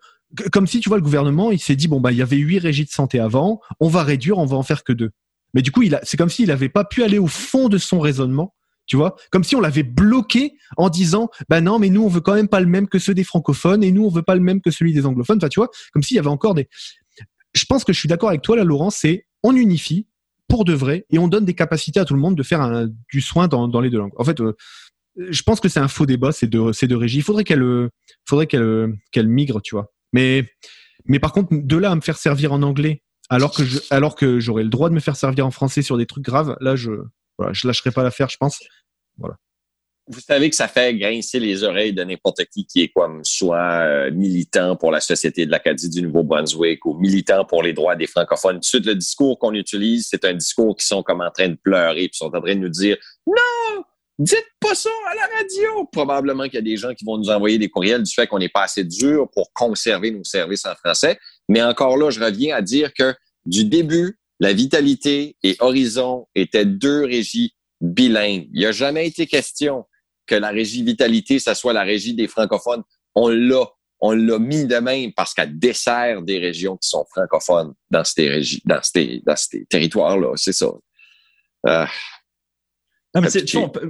comme 0.51 0.67
si, 0.67 0.81
tu 0.81 0.89
vois, 0.89 0.99
le 0.99 1.05
gouvernement, 1.05 1.51
il 1.53 1.61
s'est 1.61 1.77
dit, 1.77 1.89
bon, 1.89 2.01
bah, 2.01 2.13
il 2.13 2.19
y 2.19 2.23
avait 2.23 2.37
huit 2.37 2.59
régies 2.59 2.85
de 2.85 2.91
santé 2.91 3.21
avant, 3.21 3.61
on 3.81 3.89
va 3.89 4.03
réduire, 4.03 4.39
on 4.39 4.47
va 4.47 4.57
en 4.57 4.63
faire 4.63 4.83
que 4.83 4.93
deux. 4.93 5.11
Mais 5.55 5.63
du 5.63 5.71
coup, 5.71 5.83
c'est 6.03 6.17
comme 6.17 6.29
s'il 6.29 6.49
n'avait 6.49 6.69
pas 6.69 6.85
pu 6.85 7.03
aller 7.03 7.19
au 7.19 7.27
fond 7.27 7.69
de 7.69 7.79
son 7.79 8.01
raisonnement 8.01 8.55
tu 8.87 8.97
vois? 8.97 9.17
Comme 9.31 9.45
si 9.45 9.57
on 9.57 9.61
l'avait 9.61 9.83
bloqué 9.83 10.55
en 10.77 10.89
disant, 10.89 11.29
bah 11.49 11.61
non, 11.61 11.79
mais 11.79 11.91
nous, 11.91 12.05
on 12.05 12.09
veut 12.09 12.21
quand 12.21 12.35
même 12.35 12.49
pas 12.49 12.61
le 12.61 12.67
même 12.67 12.89
que 12.89 12.99
ceux 12.99 13.15
des 13.15 13.25
francophones 13.25 13.83
et 13.83 13.93
nous, 13.93 14.05
on 14.05 14.11
veut 14.11 14.23
pas 14.23 14.35
le 14.35 14.41
même 14.41 14.61
que 14.61 14.71
celui 14.71 14.93
des 14.93 15.07
anglophones. 15.07 15.39
Enfin, 15.39 15.49
tu 15.49 15.61
vois, 15.61 15.71
comme 15.93 16.03
s'il 16.03 16.17
y 16.17 16.21
avait 16.21 16.29
encore 16.29 16.55
des. 16.55 16.69
Je 17.55 17.65
pense 17.65 17.85
que 17.85 17.93
je 17.93 17.99
suis 17.99 18.09
d'accord 18.09 18.29
avec 18.29 18.43
toi, 18.43 18.57
là, 18.57 18.65
Laurent, 18.65 18.91
c'est 18.91 19.27
on 19.43 19.55
unifie 19.55 20.07
pour 20.49 20.65
de 20.65 20.73
vrai 20.73 21.07
et 21.11 21.19
on 21.19 21.29
donne 21.29 21.45
des 21.45 21.55
capacités 21.55 22.01
à 22.01 22.05
tout 22.05 22.15
le 22.15 22.21
monde 22.21 22.37
de 22.37 22.43
faire 22.43 22.87
du 23.11 23.21
soin 23.21 23.49
dans, 23.49 23.81
les 23.81 23.91
deux 23.91 23.99
langues. 23.99 24.13
En 24.17 24.25
fait, 24.25 24.41
euh, 24.41 24.57
je 25.17 25.43
pense 25.43 25.61
que 25.61 25.69
c'est 25.69 25.81
un 25.81 25.89
faux 25.89 26.07
débat, 26.07 26.33
ces 26.33 26.47
deux, 26.47 26.73
ces 26.73 26.87
deux 26.87 26.97
régies. 26.97 27.19
Il 27.19 27.23
faudrait 27.23 27.45
qu'elles 27.45 27.89
faudrait 28.25 28.47
qu'elle, 28.47 28.95
qu'elle 29.11 29.29
migrent, 29.29 29.61
tu 29.61 29.75
vois. 29.75 29.93
Mais, 30.13 30.49
mais 31.07 31.19
par 31.19 31.33
contre, 31.33 31.49
de 31.53 31.77
là 31.77 31.91
à 31.91 31.95
me 31.95 32.01
faire 32.01 32.19
servir 32.19 32.53
en 32.53 32.63
anglais, 32.63 33.03
alors 33.29 33.53
que 33.53 33.63
alors 33.93 34.15
que 34.15 34.39
j'aurais 34.39 34.63
le 34.63 34.69
droit 34.69 34.89
de 34.89 34.95
me 34.95 35.01
faire 35.01 35.17
servir 35.17 35.47
en 35.47 35.51
français 35.51 35.83
sur 35.83 35.97
des 35.97 36.07
trucs 36.07 36.25
graves, 36.25 36.57
là, 36.61 36.77
je, 36.77 36.91
voilà, 37.39 37.53
je 37.53 37.67
lâcherai 37.67 37.91
pas 37.91 38.03
l'affaire, 38.03 38.29
je 38.29 38.37
pense. 38.37 38.59
Voilà. 39.19 39.37
Vous 40.09 40.21
savez 40.21 40.49
que 40.51 40.55
ça 40.55 40.69
fait 40.69 40.95
grincer 40.95 41.41
les 41.41 41.65
oreilles 41.65 41.93
de 41.93 42.05
n'importe 42.05 42.45
qui 42.45 42.65
qui 42.65 42.83
est 42.83 42.89
comme 42.95 43.25
soit 43.25 43.81
euh, 43.81 44.11
militant 44.13 44.77
pour 44.77 44.93
la 44.93 45.01
Société 45.01 45.47
de 45.47 45.51
l'Acadie 45.51 45.89
du 45.89 46.01
Nouveau-Brunswick 46.03 46.87
ou 46.87 46.95
militant 46.95 47.45
pour 47.45 47.65
les 47.65 47.73
droits 47.73 47.97
des 47.97 48.07
francophones. 48.07 48.61
Tout 48.61 48.83
le 48.85 48.95
discours 48.95 49.37
qu'on 49.37 49.53
utilise, 49.53 50.07
c'est 50.09 50.25
un 50.25 50.35
discours 50.35 50.77
qui 50.77 50.87
sont 50.87 51.03
comme 51.03 51.23
en 51.23 51.31
train 51.33 51.49
de 51.49 51.57
pleurer, 51.57 52.09
puis 52.09 52.17
sont 52.17 52.27
en 52.27 52.41
train 52.41 52.55
de 52.55 52.61
nous 52.61 52.69
dire 52.69 52.97
Non! 53.27 53.83
Dites 54.19 54.47
pas 54.61 54.77
ça 54.77 54.91
à 55.11 55.15
la 55.17 55.27
radio! 55.39 55.87
Probablement 55.91 56.45
qu'il 56.45 56.55
y 56.55 56.59
a 56.59 56.63
des 56.63 56.77
gens 56.77 56.95
qui 56.95 57.05
vont 57.05 57.19
nous 57.19 57.29
envoyer 57.29 57.59
des 57.59 57.69
courriels 57.69 58.05
du 58.05 58.15
fait 58.15 58.29
qu'on 58.29 58.39
n'est 58.39 58.49
pas 58.49 58.63
assez 58.63 58.85
dur 58.85 59.29
pour 59.33 59.53
conserver 59.53 60.13
nos 60.13 60.25
services 60.25 60.67
en 60.67 60.75
français. 60.77 61.19
Mais 61.49 61.63
encore 61.63 61.97
là, 61.97 62.11
je 62.11 62.21
reviens 62.21 62.55
à 62.55 62.63
dire 62.63 62.95
que 62.95 63.13
du 63.45 63.65
début 63.65 64.21
la 64.41 64.53
vitalité 64.53 65.37
et 65.43 65.57
Horizon 65.61 66.27
étaient 66.35 66.67
deux 66.67 67.05
régies 67.05 67.55
bilingues. 67.81 68.49
Il 68.53 68.61
n'y 68.61 68.67
a 68.67 68.73
jamais 68.73 69.07
été 69.07 69.27
question 69.27 69.85
que 70.27 70.35
la 70.35 70.51
régie 70.51 70.83
vitalité, 70.83 71.39
ça 71.39 71.55
soit 71.55 71.73
la 71.73 71.83
régie 71.83 72.15
des 72.15 72.29
francophones. 72.29 72.83
On 73.15 73.29
l'a. 73.29 73.65
On 73.99 74.13
l'a 74.13 74.39
mis 74.39 74.67
de 74.67 74.77
même 74.77 75.15
parce 75.15 75.33
qu'elle 75.33 75.59
dessert 75.59 76.21
des 76.21 76.39
régions 76.39 76.77
qui 76.77 76.87
sont 76.87 77.07
francophones 77.11 77.73
dans 77.91 78.05
ces 78.05 78.29
régies, 78.29 78.61
dans 78.67 78.83
ces, 78.83 79.23
dans 79.25 79.37
ces 79.37 79.65
territoires-là. 79.65 80.33
C'est 80.37 80.53
ça. 80.53 80.67
Euh, 81.67 81.87
non, 83.15 83.23
mais 83.23 83.31
c'est, 83.31 83.47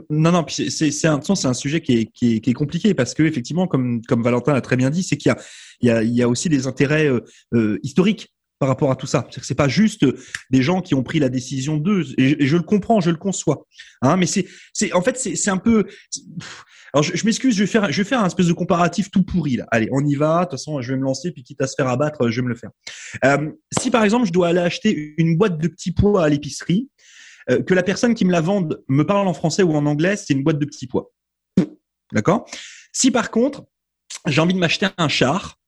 non, 0.08 0.30
non, 0.30 0.46
c'est, 0.48 0.70
c'est 0.70 1.08
un, 1.08 1.20
c'est 1.20 1.48
un 1.48 1.54
sujet 1.54 1.80
qui 1.80 1.98
est, 1.98 2.06
qui 2.12 2.36
est, 2.36 2.40
qui 2.40 2.50
est 2.50 2.54
compliqué 2.54 2.94
parce 2.94 3.14
que 3.14 3.24
effectivement, 3.24 3.66
comme, 3.66 4.00
comme 4.02 4.22
Valentin 4.22 4.54
a 4.54 4.60
très 4.60 4.76
bien 4.76 4.90
dit, 4.90 5.02
c'est 5.02 5.16
qu'il 5.16 5.30
y 5.30 5.32
a, 5.32 5.38
il 5.80 5.88
y 5.88 5.90
a, 5.90 6.02
il 6.04 6.14
y 6.14 6.22
a 6.22 6.28
aussi 6.28 6.48
des 6.48 6.68
intérêts 6.68 7.08
euh, 7.08 7.24
euh 7.52 7.80
historiques 7.82 8.28
par 8.58 8.68
rapport 8.68 8.90
à 8.90 8.96
tout 8.96 9.06
ça. 9.06 9.26
C'est 9.42 9.54
pas 9.54 9.68
juste 9.68 10.06
des 10.50 10.62
gens 10.62 10.80
qui 10.80 10.94
ont 10.94 11.02
pris 11.02 11.18
la 11.18 11.28
décision 11.28 11.76
d'eux. 11.76 12.04
Et, 12.18 12.46
je 12.46 12.56
le 12.56 12.62
comprends, 12.62 13.00
je 13.00 13.10
le 13.10 13.16
conçois. 13.16 13.66
Hein, 14.02 14.16
mais 14.16 14.26
c'est, 14.26 14.46
c'est, 14.72 14.92
en 14.92 15.02
fait, 15.02 15.18
c'est, 15.18 15.36
c'est 15.36 15.50
un 15.50 15.58
peu. 15.58 15.86
Alors, 16.92 17.02
je, 17.02 17.24
m'excuse, 17.26 17.54
je 17.54 17.64
vais 17.64 17.66
faire, 17.66 17.92
je 17.92 18.02
vais 18.02 18.08
faire 18.08 18.22
un 18.22 18.26
espèce 18.26 18.46
de 18.46 18.52
comparatif 18.52 19.10
tout 19.10 19.22
pourri 19.22 19.56
là. 19.56 19.66
Allez, 19.70 19.88
on 19.92 20.04
y 20.04 20.14
va. 20.14 20.40
De 20.40 20.44
toute 20.44 20.52
façon, 20.52 20.80
je 20.80 20.92
vais 20.92 20.98
me 20.98 21.04
lancer, 21.04 21.32
puis 21.32 21.42
quitte 21.42 21.60
à 21.60 21.66
se 21.66 21.74
faire 21.76 21.88
abattre, 21.88 22.30
je 22.30 22.40
vais 22.40 22.44
me 22.44 22.48
le 22.48 22.54
faire. 22.54 22.70
Euh, 23.24 23.50
si 23.78 23.90
par 23.90 24.04
exemple, 24.04 24.26
je 24.26 24.32
dois 24.32 24.48
aller 24.48 24.60
acheter 24.60 25.14
une 25.18 25.36
boîte 25.36 25.58
de 25.58 25.68
petits 25.68 25.92
pois 25.92 26.24
à 26.24 26.28
l'épicerie, 26.28 26.88
euh, 27.50 27.62
que 27.62 27.74
la 27.74 27.82
personne 27.82 28.14
qui 28.14 28.24
me 28.24 28.32
la 28.32 28.40
vende 28.40 28.82
me 28.88 29.04
parle 29.04 29.28
en 29.28 29.34
français 29.34 29.62
ou 29.62 29.74
en 29.74 29.84
anglais, 29.86 30.16
c'est 30.16 30.32
une 30.32 30.42
boîte 30.42 30.58
de 30.58 30.64
petits 30.64 30.86
pois. 30.86 31.12
D'accord? 32.12 32.48
Si 32.92 33.10
par 33.10 33.30
contre, 33.30 33.64
j'ai 34.26 34.40
envie 34.40 34.54
de 34.54 34.58
m'acheter 34.58 34.86
un 34.96 35.08
char, 35.08 35.58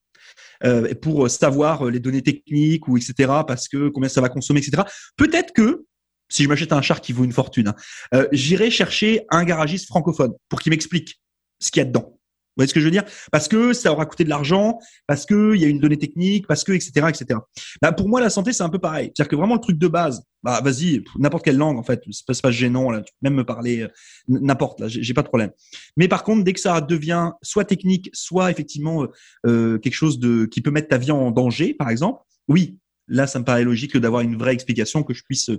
euh, 0.64 0.94
pour 0.94 1.30
savoir 1.30 1.86
euh, 1.86 1.90
les 1.90 2.00
données 2.00 2.22
techniques 2.22 2.88
ou 2.88 2.96
etc. 2.96 3.14
Parce 3.46 3.68
que 3.68 3.88
combien 3.88 4.08
ça 4.08 4.20
va 4.20 4.28
consommer, 4.28 4.60
etc. 4.60 4.82
Peut-être 5.16 5.52
que 5.52 5.84
si 6.28 6.42
je 6.42 6.48
m'achète 6.48 6.72
un 6.72 6.82
char 6.82 7.00
qui 7.00 7.12
vaut 7.12 7.24
une 7.24 7.32
fortune, 7.32 7.68
hein, 7.68 7.74
euh, 8.14 8.28
j'irai 8.32 8.70
chercher 8.70 9.24
un 9.30 9.44
garagiste 9.44 9.86
francophone 9.86 10.32
pour 10.48 10.60
qu'il 10.60 10.70
m'explique 10.70 11.20
ce 11.58 11.70
qu'il 11.70 11.80
y 11.80 11.82
a 11.82 11.86
dedans. 11.86 12.17
Vous 12.58 12.62
voyez 12.62 12.68
ce 12.68 12.74
que 12.74 12.80
je 12.80 12.86
veux 12.86 12.90
dire? 12.90 13.04
Parce 13.30 13.46
que 13.46 13.72
ça 13.72 13.92
aura 13.92 14.04
coûté 14.04 14.24
de 14.24 14.28
l'argent, 14.28 14.80
parce 15.06 15.26
que 15.26 15.54
il 15.54 15.60
y 15.60 15.64
a 15.64 15.68
une 15.68 15.78
donnée 15.78 15.96
technique, 15.96 16.48
parce 16.48 16.64
que 16.64 16.72
etc. 16.72 17.06
etc. 17.08 17.38
Bah, 17.80 17.92
pour 17.92 18.08
moi, 18.08 18.20
la 18.20 18.30
santé 18.30 18.52
c'est 18.52 18.64
un 18.64 18.68
peu 18.68 18.80
pareil. 18.80 19.12
C'est-à-dire 19.14 19.28
que 19.28 19.36
vraiment 19.36 19.54
le 19.54 19.60
truc 19.60 19.78
de 19.78 19.86
base, 19.86 20.24
bah 20.42 20.60
vas-y, 20.60 21.04
n'importe 21.16 21.44
quelle 21.44 21.56
langue 21.56 21.78
en 21.78 21.84
fait, 21.84 22.02
c'est 22.10 22.42
pas, 22.42 22.50
gênant 22.50 22.90
là. 22.90 23.02
Tu 23.02 23.12
peux 23.12 23.28
même 23.28 23.34
me 23.34 23.44
parler 23.44 23.82
euh, 23.82 23.88
n'importe 24.26 24.80
là, 24.80 24.88
j'ai 24.88 25.14
pas 25.14 25.22
de 25.22 25.28
problème. 25.28 25.52
Mais 25.96 26.08
par 26.08 26.24
contre, 26.24 26.42
dès 26.42 26.52
que 26.52 26.60
ça 26.60 26.80
devient 26.80 27.30
soit 27.42 27.64
technique, 27.64 28.10
soit 28.12 28.50
effectivement 28.50 29.04
euh, 29.04 29.06
euh, 29.46 29.78
quelque 29.78 29.94
chose 29.94 30.18
de 30.18 30.46
qui 30.46 30.60
peut 30.60 30.72
mettre 30.72 30.88
ta 30.88 30.98
vie 30.98 31.12
en 31.12 31.30
danger, 31.30 31.74
par 31.74 31.90
exemple, 31.90 32.22
oui, 32.48 32.76
là 33.08 33.26
ça 33.26 33.38
me 33.38 33.44
paraît 33.44 33.64
logique 33.64 33.96
d'avoir 33.96 34.22
une 34.22 34.36
vraie 34.36 34.52
explication 34.52 35.02
que 35.02 35.14
je 35.14 35.22
puisse 35.24 35.50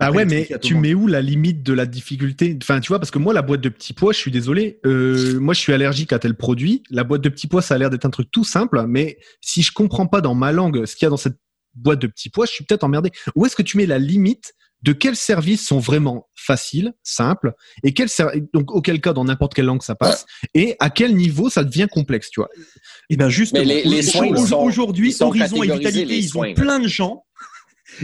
ah 0.00 0.10
ouais, 0.10 0.24
mais 0.24 0.48
tu 0.60 0.74
mets 0.74 0.94
où 0.94 1.06
la 1.06 1.20
limite 1.20 1.62
de 1.62 1.72
la 1.72 1.86
difficulté? 1.86 2.58
Enfin, 2.60 2.80
tu 2.80 2.88
vois, 2.88 2.98
parce 2.98 3.10
que 3.10 3.18
moi, 3.18 3.32
la 3.32 3.42
boîte 3.42 3.60
de 3.60 3.68
petits 3.68 3.92
pois, 3.92 4.12
je 4.12 4.18
suis 4.18 4.30
désolé, 4.30 4.80
euh, 4.84 5.38
moi, 5.38 5.54
je 5.54 5.60
suis 5.60 5.72
allergique 5.72 6.12
à 6.12 6.18
tel 6.18 6.34
produit. 6.34 6.82
La 6.90 7.04
boîte 7.04 7.20
de 7.20 7.28
petits 7.28 7.46
pois, 7.46 7.62
ça 7.62 7.74
a 7.74 7.78
l'air 7.78 7.90
d'être 7.90 8.04
un 8.04 8.10
truc 8.10 8.28
tout 8.30 8.44
simple, 8.44 8.84
mais 8.88 9.18
si 9.40 9.62
je 9.62 9.72
comprends 9.72 10.06
pas 10.06 10.20
dans 10.20 10.34
ma 10.34 10.50
langue 10.50 10.84
ce 10.84 10.96
qu'il 10.96 11.06
y 11.06 11.08
a 11.08 11.10
dans 11.10 11.16
cette 11.16 11.38
boîte 11.74 12.00
de 12.00 12.08
petits 12.08 12.30
pois, 12.30 12.46
je 12.46 12.50
suis 12.50 12.64
peut-être 12.64 12.84
emmerdé. 12.84 13.10
Où 13.36 13.46
est-ce 13.46 13.54
que 13.54 13.62
tu 13.62 13.76
mets 13.76 13.86
la 13.86 13.98
limite 13.98 14.54
de 14.84 14.92
quels 14.92 15.16
services 15.16 15.66
sont 15.66 15.78
vraiment 15.78 16.28
faciles, 16.34 16.92
simples, 17.02 17.54
et 17.82 17.94
quel 17.94 18.08
donc 18.52 18.70
auquel 18.70 19.00
cas 19.00 19.14
dans 19.14 19.24
n'importe 19.24 19.54
quelle 19.54 19.64
langue 19.64 19.82
ça 19.82 19.94
passe, 19.94 20.26
et 20.52 20.76
à 20.78 20.90
quel 20.90 21.16
niveau 21.16 21.48
ça 21.48 21.64
devient 21.64 21.88
complexe, 21.90 22.28
tu 22.30 22.40
vois 22.40 22.50
Et 22.54 23.14
eh 23.14 23.16
bien 23.16 23.30
juste 23.30 23.56
aujourd'hui, 23.56 25.16
Horizon 25.18 25.62
et 25.62 25.68
Vitalité, 25.68 26.18
ils 26.18 26.38
ont 26.38 26.54
plein 26.54 26.78
de 26.78 26.88
gens. 26.88 27.24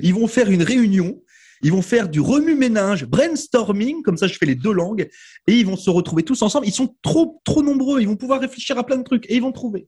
Ils 0.03 0.15
vont 0.15 0.27
faire 0.27 0.51
une 0.51 0.63
réunion 0.63 1.21
ils 1.63 1.73
vont 1.73 1.83
faire 1.83 2.09
du 2.09 2.21
remue-ménage, 2.21 3.05
brainstorming, 3.05 4.03
comme 4.03 4.17
ça 4.17 4.27
je 4.27 4.39
fais 4.39 4.47
les 4.47 4.55
deux 4.55 4.73
langues, 4.73 5.11
et 5.47 5.53
ils 5.53 5.67
vont 5.67 5.77
se 5.77 5.91
retrouver 5.91 6.23
tous 6.23 6.41
ensemble. 6.41 6.67
Ils 6.67 6.73
sont 6.73 6.97
trop, 7.03 7.43
trop 7.45 7.63
nombreux, 7.63 8.01
ils 8.01 8.09
vont 8.09 8.17
pouvoir 8.17 8.41
réfléchir 8.41 8.79
à 8.79 8.87
plein 8.87 8.97
de 8.97 9.03
trucs 9.03 9.31
et 9.31 9.37
ils 9.37 9.43
vont 9.43 9.53
trouver. 9.53 9.87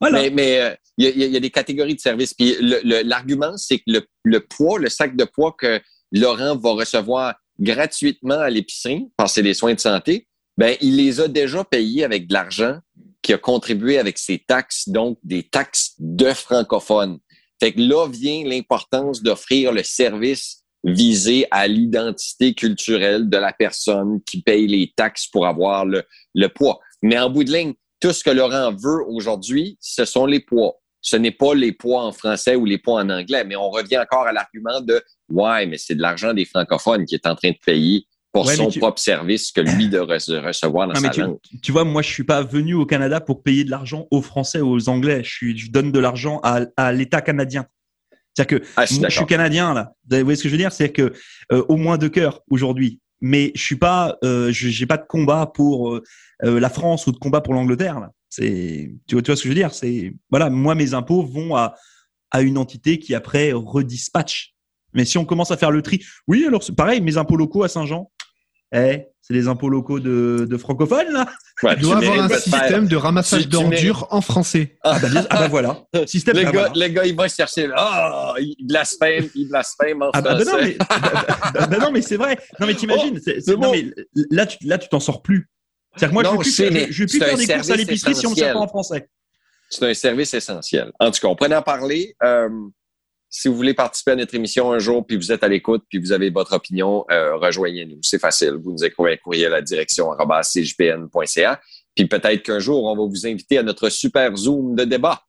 Mais 0.00 0.60
euh, 0.60 0.74
il 0.98 1.06
y, 1.06 1.26
y, 1.26 1.36
a 1.36 1.40
des 1.40 1.50
catégories 1.50 1.94
de 1.94 2.00
services. 2.00 2.34
Puis 2.34 2.56
l'argument, 2.60 3.56
c'est 3.56 3.78
que 3.78 3.84
le, 3.86 4.06
le, 4.24 4.40
poids, 4.40 4.78
le 4.78 4.88
sac 4.88 5.16
de 5.16 5.24
poids 5.24 5.54
que 5.58 5.80
Laurent 6.12 6.56
va 6.56 6.70
recevoir 6.70 7.34
gratuitement 7.58 8.38
à 8.38 8.50
l'épicerie, 8.50 9.06
parce 9.16 9.32
que 9.32 9.34
c'est 9.36 9.42
des 9.42 9.54
soins 9.54 9.74
de 9.74 9.80
santé, 9.80 10.28
ben 10.58 10.76
il 10.80 10.96
les 10.96 11.20
a 11.20 11.28
déjà 11.28 11.64
payés 11.64 12.04
avec 12.04 12.26
de 12.28 12.34
l'argent 12.34 12.78
qui 13.22 13.32
a 13.32 13.38
contribué 13.38 13.98
avec 13.98 14.18
ses 14.18 14.38
taxes, 14.38 14.88
donc 14.88 15.18
des 15.22 15.42
taxes 15.42 15.94
de 15.98 16.32
francophones. 16.32 17.18
Fait 17.60 17.72
que 17.72 17.80
là 17.80 18.06
vient 18.06 18.44
l'importance 18.44 19.22
d'offrir 19.22 19.72
le 19.72 19.82
service 19.82 20.62
visé 20.84 21.46
à 21.50 21.66
l'identité 21.66 22.54
culturelle 22.54 23.28
de 23.28 23.36
la 23.36 23.52
personne 23.52 24.20
qui 24.24 24.42
paye 24.42 24.66
les 24.66 24.92
taxes 24.94 25.26
pour 25.26 25.46
avoir 25.46 25.84
le, 25.84 26.04
le 26.34 26.48
poids. 26.48 26.78
Mais 27.02 27.18
en 27.18 27.28
bout 27.28 27.44
de 27.44 27.52
ligne, 27.52 27.74
tout 28.00 28.12
ce 28.12 28.22
que 28.22 28.30
Laurent 28.30 28.72
veut 28.72 29.02
aujourd'hui, 29.06 29.76
ce 29.80 30.04
sont 30.04 30.26
les 30.26 30.40
poids. 30.40 30.74
Ce 31.00 31.16
n'est 31.16 31.30
pas 31.30 31.54
les 31.54 31.72
poids 31.72 32.02
en 32.02 32.12
français 32.12 32.56
ou 32.56 32.64
les 32.64 32.78
poids 32.78 33.00
en 33.00 33.10
anglais, 33.10 33.44
mais 33.44 33.54
on 33.56 33.70
revient 33.70 33.98
encore 33.98 34.26
à 34.26 34.32
l'argument 34.32 34.80
de 34.80 35.02
ouais, 35.28 35.66
mais 35.66 35.78
c'est 35.78 35.94
de 35.94 36.02
l'argent 36.02 36.34
des 36.34 36.44
francophones 36.44 37.04
qui 37.04 37.14
est 37.14 37.26
en 37.26 37.36
train 37.36 37.50
de 37.50 37.58
payer 37.64 38.06
pour 38.32 38.50
son 38.50 38.70
propre 38.70 38.98
service 38.98 39.50
que 39.50 39.60
lui 39.60 39.88
de 39.88 39.98
recevoir 39.98 40.88
dans 40.88 40.94
sa 40.94 41.08
tu, 41.08 41.20
langue. 41.20 41.38
Tu 41.62 41.72
vois, 41.72 41.84
moi, 41.84 42.02
je 42.02 42.10
suis 42.10 42.24
pas 42.24 42.42
venu 42.42 42.74
au 42.74 42.84
Canada 42.84 43.20
pour 43.20 43.42
payer 43.42 43.64
de 43.64 43.70
l'argent 43.70 44.06
aux 44.10 44.20
Français 44.20 44.60
ou 44.60 44.68
aux 44.68 44.88
Anglais. 44.88 45.22
Je, 45.24 45.30
suis, 45.30 45.56
je 45.56 45.70
donne 45.70 45.92
de 45.92 45.98
l'argent 45.98 46.40
à, 46.42 46.60
à 46.76 46.92
l'État 46.92 47.22
canadien. 47.22 47.66
C'est-à-dire 48.34 48.60
que 48.60 48.66
ah, 48.76 48.84
je, 48.84 49.08
suis 49.08 49.26
canadien 49.26 49.72
là. 49.72 49.92
Vous 50.10 50.22
voyez 50.22 50.36
ce 50.36 50.42
que 50.42 50.48
je 50.48 50.54
veux 50.54 50.58
dire? 50.58 50.72
C'est 50.72 50.90
que 50.92 51.12
euh, 51.52 51.64
au 51.68 51.76
moins 51.76 51.96
de 51.96 52.08
cœur 52.08 52.42
aujourd'hui. 52.50 53.00
Mais 53.22 53.52
je 53.54 53.62
suis 53.62 53.76
pas, 53.76 54.18
euh, 54.24 54.52
j'ai 54.52 54.84
pas 54.84 54.98
de 54.98 55.06
combat 55.06 55.50
pour 55.54 55.94
euh, 55.94 56.02
euh, 56.44 56.60
la 56.60 56.70
France 56.70 57.06
ou 57.06 57.12
de 57.12 57.18
combat 57.18 57.40
pour 57.40 57.54
l'Angleterre. 57.54 58.08
C'est, 58.28 58.94
tu 59.06 59.14
vois, 59.14 59.22
tu 59.22 59.30
vois 59.30 59.36
ce 59.36 59.42
que 59.42 59.48
je 59.48 59.54
veux 59.54 59.54
dire? 59.58 59.72
C'est 59.72 60.14
voilà, 60.30 60.50
moi 60.50 60.74
mes 60.74 60.94
impôts 60.94 61.22
vont 61.22 61.56
à 61.56 61.74
à 62.30 62.42
une 62.42 62.58
entité 62.58 62.98
qui 62.98 63.14
après 63.14 63.52
redispatche. 63.52 64.54
Mais 64.92 65.04
si 65.04 65.18
on 65.18 65.24
commence 65.24 65.50
à 65.50 65.56
faire 65.56 65.70
le 65.70 65.82
tri, 65.82 66.02
oui, 66.26 66.44
alors 66.46 66.62
c'est 66.62 66.74
pareil, 66.74 67.00
mes 67.00 67.16
impôts 67.16 67.36
locaux 67.36 67.62
à 67.62 67.68
Saint-Jean, 67.68 68.10
eh, 68.74 69.06
c'est 69.22 69.34
les 69.34 69.46
impôts 69.46 69.68
locaux 69.68 70.00
de, 70.00 70.46
de 70.48 70.56
francophones 70.56 71.12
là. 71.12 71.26
Ouais, 71.62 71.74
il 71.76 71.82
doit 71.82 71.96
avoir 71.96 72.20
un 72.20 72.28
système 72.28 72.88
de 72.88 72.96
ramassage 72.96 73.48
d'ordures 73.48 74.06
en 74.10 74.20
français. 74.20 74.76
Ah 74.82 74.98
bah, 75.00 75.08
ah 75.30 75.38
bah 75.38 75.48
voilà. 75.48 75.84
Système, 76.06 76.36
les, 76.36 76.44
bah, 76.44 76.52
gars, 76.52 76.72
les 76.74 76.92
gars, 76.92 77.06
ils 77.06 77.16
vont 77.16 77.28
chercher. 77.28 77.68
Ah, 77.76 78.34
oh, 78.34 78.38
ils 78.40 78.66
blasphèment, 78.66 79.28
ils 79.34 79.48
blasphèment 79.48 80.02
en 80.02 80.10
ah 80.12 80.20
bah, 80.20 80.34
bah 80.34 80.44
non, 80.44 80.58
mais, 80.60 80.76
bah, 80.78 81.66
bah, 81.66 81.78
non, 81.78 81.90
mais 81.92 82.02
c'est 82.02 82.16
vrai. 82.16 82.36
Non 82.60 82.66
mais 82.66 82.74
t'imagines, 82.74 83.20
oh, 83.26 83.52
non, 83.56 83.72
mais 83.72 83.86
là 84.30 84.46
tu 84.46 84.58
là 84.66 84.78
tu 84.78 84.88
t'en 84.88 85.00
sors 85.00 85.22
plus. 85.22 85.48
C'est-à-dire 85.96 86.08
que 86.08 86.14
moi 86.14 86.22
non, 86.22 86.42
je 86.42 86.62
vais 86.62 86.70
plus, 86.70 86.92
je, 86.92 87.04
plus 87.04 87.18
faire 87.18 87.36
des 87.36 87.46
courses 87.46 87.70
à 87.70 87.76
l'épicerie 87.76 88.14
si 88.14 88.26
on 88.26 88.30
ne 88.30 88.36
sait 88.36 88.52
pas 88.52 88.58
en 88.58 88.68
français. 88.68 89.08
C'est 89.70 89.90
un 89.90 89.94
service 89.94 90.34
essentiel. 90.34 90.92
En 91.00 91.10
tout 91.10 91.20
cas, 91.20 91.28
on 91.28 91.34
prenait 91.34 91.56
en 91.56 91.62
parler. 91.62 92.14
Euh, 92.22 92.48
si 93.28 93.48
vous 93.48 93.56
voulez 93.56 93.74
participer 93.74 94.12
à 94.12 94.16
notre 94.16 94.34
émission 94.34 94.72
un 94.72 94.78
jour, 94.78 95.04
puis 95.04 95.16
vous 95.16 95.32
êtes 95.32 95.42
à 95.42 95.48
l'écoute, 95.48 95.84
puis 95.88 95.98
vous 95.98 96.12
avez 96.12 96.30
votre 96.30 96.52
opinion, 96.52 97.04
euh, 97.10 97.36
rejoignez-nous. 97.36 97.98
C'est 98.02 98.20
facile. 98.20 98.52
Vous 98.62 98.72
nous 98.72 98.84
écrivez 98.84 99.14
un 99.14 99.16
courrier 99.16 99.46
à 99.46 99.50
la 99.50 99.62
direction 99.62 100.10
cjpn.ca. 100.42 101.60
Puis 101.94 102.06
peut-être 102.06 102.42
qu'un 102.42 102.58
jour, 102.58 102.84
on 102.84 102.96
va 102.96 103.04
vous 103.04 103.26
inviter 103.26 103.58
à 103.58 103.62
notre 103.62 103.88
super 103.88 104.36
Zoom 104.36 104.76
de 104.76 104.84
débat. 104.84 105.22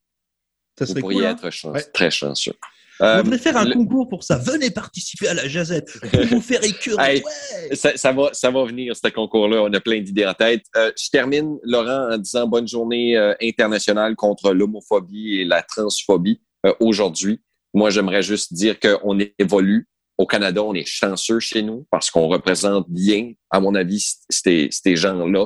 Ça 0.77 0.85
vous 0.85 0.93
pourriez 0.95 1.25
hein? 1.25 1.35
être 1.35 1.91
très 1.91 2.11
chanceux. 2.11 2.53
Euh, 3.01 3.19
on 3.19 3.23
devrait 3.23 3.37
faire 3.37 3.57
un 3.57 3.69
concours 3.69 4.09
pour 4.09 4.23
ça. 4.23 4.37
Venez 4.37 4.71
participer 4.71 5.27
à 5.27 5.33
la 5.33 5.47
jazette. 5.47 5.99
Pour 6.11 6.25
vous 6.25 6.41
faire 6.41 6.63
écœurer. 6.63 7.23
ça, 7.73 8.11
va, 8.11 8.29
ça 8.33 8.51
va 8.51 8.65
venir, 8.65 8.95
ce 8.95 9.07
concours-là. 9.09 9.61
On 9.63 9.73
a 9.73 9.79
plein 9.79 10.01
d'idées 10.01 10.25
en 10.25 10.33
tête. 10.33 10.63
Euh, 10.75 10.91
je 10.97 11.09
termine, 11.09 11.57
Laurent, 11.63 12.13
en 12.13 12.17
disant 12.17 12.47
bonne 12.47 12.67
journée 12.67 13.15
euh, 13.15 13.33
internationale 13.41 14.15
contre 14.15 14.51
l'homophobie 14.51 15.35
et 15.39 15.45
la 15.45 15.61
transphobie 15.61 16.41
aujourd'hui. 16.79 17.41
Moi, 17.73 17.91
j'aimerais 17.91 18.23
juste 18.23 18.53
dire 18.53 18.77
qu'on 18.79 19.17
évolue. 19.37 19.87
Au 20.17 20.25
Canada, 20.25 20.63
on 20.63 20.73
est 20.73 20.87
chanceux 20.87 21.39
chez 21.39 21.61
nous 21.61 21.85
parce 21.91 22.09
qu'on 22.09 22.27
représente 22.27 22.89
bien, 22.89 23.33
à 23.51 23.59
mon 23.59 23.75
avis, 23.75 24.03
ces, 24.29 24.67
ces 24.71 24.95
gens-là 24.95 25.45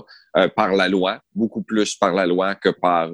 par 0.56 0.74
la 0.74 0.88
loi, 0.88 1.20
beaucoup 1.36 1.62
plus 1.62 1.96
par 1.96 2.14
la 2.14 2.26
loi 2.26 2.56
que 2.56 2.70
par 2.70 3.12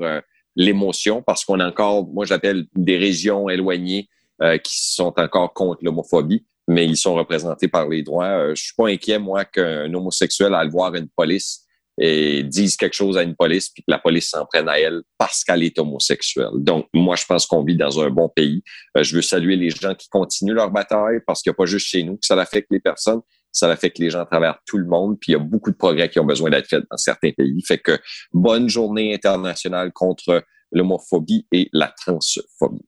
l'émotion, 0.55 1.23
parce 1.23 1.43
qu'on 1.43 1.59
a 1.59 1.67
encore, 1.67 2.07
moi 2.07 2.25
j'appelle 2.25 2.67
des 2.75 2.97
régions 2.97 3.49
éloignées 3.49 4.07
euh, 4.43 4.57
qui 4.57 4.93
sont 4.93 5.13
encore 5.17 5.53
contre 5.53 5.83
l'homophobie, 5.83 6.45
mais 6.67 6.85
ils 6.85 6.97
sont 6.97 7.15
représentés 7.15 7.67
par 7.67 7.87
les 7.87 8.03
droits. 8.03 8.25
Euh, 8.25 8.55
je 8.55 8.63
suis 8.65 8.73
pas 8.77 8.87
inquiet, 8.87 9.19
moi, 9.19 9.45
qu'un 9.45 9.91
homosexuel 9.93 10.53
aille 10.53 10.69
voir 10.69 10.93
une 10.95 11.09
police 11.09 11.63
et 11.99 12.43
dise 12.43 12.77
quelque 12.77 12.93
chose 12.93 13.17
à 13.17 13.23
une 13.23 13.35
police, 13.35 13.69
puis 13.69 13.81
que 13.81 13.91
la 13.91 13.97
police 13.97 14.29
s'en 14.29 14.45
prenne 14.45 14.69
à 14.69 14.79
elle 14.79 15.01
parce 15.17 15.43
qu'elle 15.43 15.63
est 15.63 15.79
homosexuelle. 15.79 16.51
Donc, 16.53 16.87
moi, 16.93 17.15
je 17.15 17.25
pense 17.25 17.47
qu'on 17.47 17.63
vit 17.63 17.75
dans 17.75 17.99
un 17.99 18.11
bon 18.11 18.29
pays. 18.29 18.61
Euh, 18.95 19.03
je 19.03 19.15
veux 19.15 19.21
saluer 19.21 19.55
les 19.55 19.71
gens 19.71 19.95
qui 19.95 20.07
continuent 20.09 20.53
leur 20.53 20.69
bataille 20.69 21.19
parce 21.25 21.41
qu'il 21.41 21.49
n'y 21.49 21.55
a 21.55 21.57
pas 21.57 21.65
juste 21.65 21.87
chez 21.87 22.03
nous 22.03 22.17
que 22.17 22.25
ça 22.25 22.39
affecte 22.39 22.67
les 22.69 22.79
personnes, 22.79 23.21
ça 23.51 23.69
affecte 23.71 23.97
les 23.97 24.11
gens 24.11 24.21
à 24.21 24.25
travers 24.25 24.59
tout 24.67 24.77
le 24.77 24.85
monde, 24.85 25.17
puis 25.19 25.31
il 25.31 25.33
y 25.33 25.35
a 25.35 25.39
beaucoup 25.39 25.71
de 25.71 25.75
progrès 25.75 26.09
qui 26.09 26.19
ont 26.19 26.25
besoin 26.25 26.51
d'être 26.51 26.67
faits 26.67 26.83
dans 26.91 26.97
certains 26.97 27.31
pays. 27.31 27.59
Fait 27.65 27.79
que 27.79 27.97
bonne 28.31 28.69
journée 28.69 29.15
internationale 29.15 29.91
contre 29.91 30.43
l'homophobie 30.71 31.47
et 31.51 31.69
la 31.73 31.87
transphobie. 31.87 32.85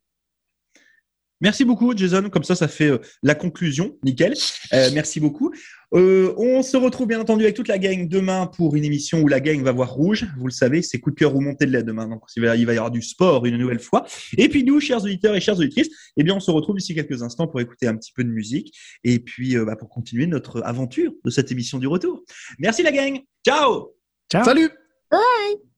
Merci 1.41 1.63
beaucoup, 1.63 1.95
Jason. 1.95 2.29
Comme 2.29 2.43
ça, 2.43 2.55
ça 2.55 2.67
fait 2.67 2.89
euh, 2.89 2.97
la 3.23 3.33
conclusion. 3.33 3.97
Nickel. 4.03 4.33
Euh, 4.73 4.89
merci 4.93 5.19
beaucoup. 5.19 5.53
Euh, 5.93 6.33
on 6.37 6.61
se 6.61 6.75
retrouve 6.75 7.07
bien 7.07 7.19
entendu 7.19 7.43
avec 7.43 7.55
toute 7.55 7.69
la 7.69 7.77
gang 7.77 8.07
demain 8.07 8.45
pour 8.47 8.75
une 8.75 8.83
émission 8.83 9.21
où 9.21 9.27
la 9.27 9.39
gang 9.39 9.63
va 9.63 9.71
voir 9.71 9.93
rouge. 9.93 10.27
Vous 10.37 10.47
le 10.47 10.51
savez, 10.51 10.81
c'est 10.81 10.99
coup 10.99 11.11
de 11.11 11.15
cœur 11.15 11.35
ou 11.35 11.41
montée 11.41 11.65
de 11.65 11.71
lait 11.71 11.83
demain. 11.83 12.07
Donc, 12.07 12.23
il 12.35 12.43
va, 12.43 12.55
y 12.55 12.63
avoir 12.63 12.91
du 12.91 13.01
sport 13.01 13.45
une 13.45 13.57
nouvelle 13.57 13.79
fois. 13.79 14.05
Et 14.37 14.49
puis 14.49 14.63
nous, 14.63 14.79
chers 14.79 15.03
auditeurs 15.03 15.35
et 15.35 15.39
chères 15.39 15.57
auditrices, 15.57 15.89
eh 16.17 16.23
bien, 16.23 16.35
on 16.35 16.39
se 16.39 16.51
retrouve 16.51 16.77
ici 16.77 16.93
quelques 16.93 17.23
instants 17.23 17.47
pour 17.47 17.61
écouter 17.61 17.87
un 17.87 17.95
petit 17.95 18.11
peu 18.11 18.23
de 18.23 18.29
musique 18.29 18.77
et 19.03 19.19
puis 19.19 19.55
bah, 19.57 19.75
pour 19.75 19.89
continuer 19.89 20.27
notre 20.27 20.61
aventure 20.63 21.13
de 21.23 21.29
cette 21.29 21.51
émission 21.51 21.79
du 21.79 21.87
retour. 21.87 22.23
Merci 22.59 22.83
la 22.83 22.91
gang. 22.91 23.19
Ciao. 23.45 23.95
Ciao. 24.29 24.43
Salut. 24.43 24.69
Bye. 25.09 25.68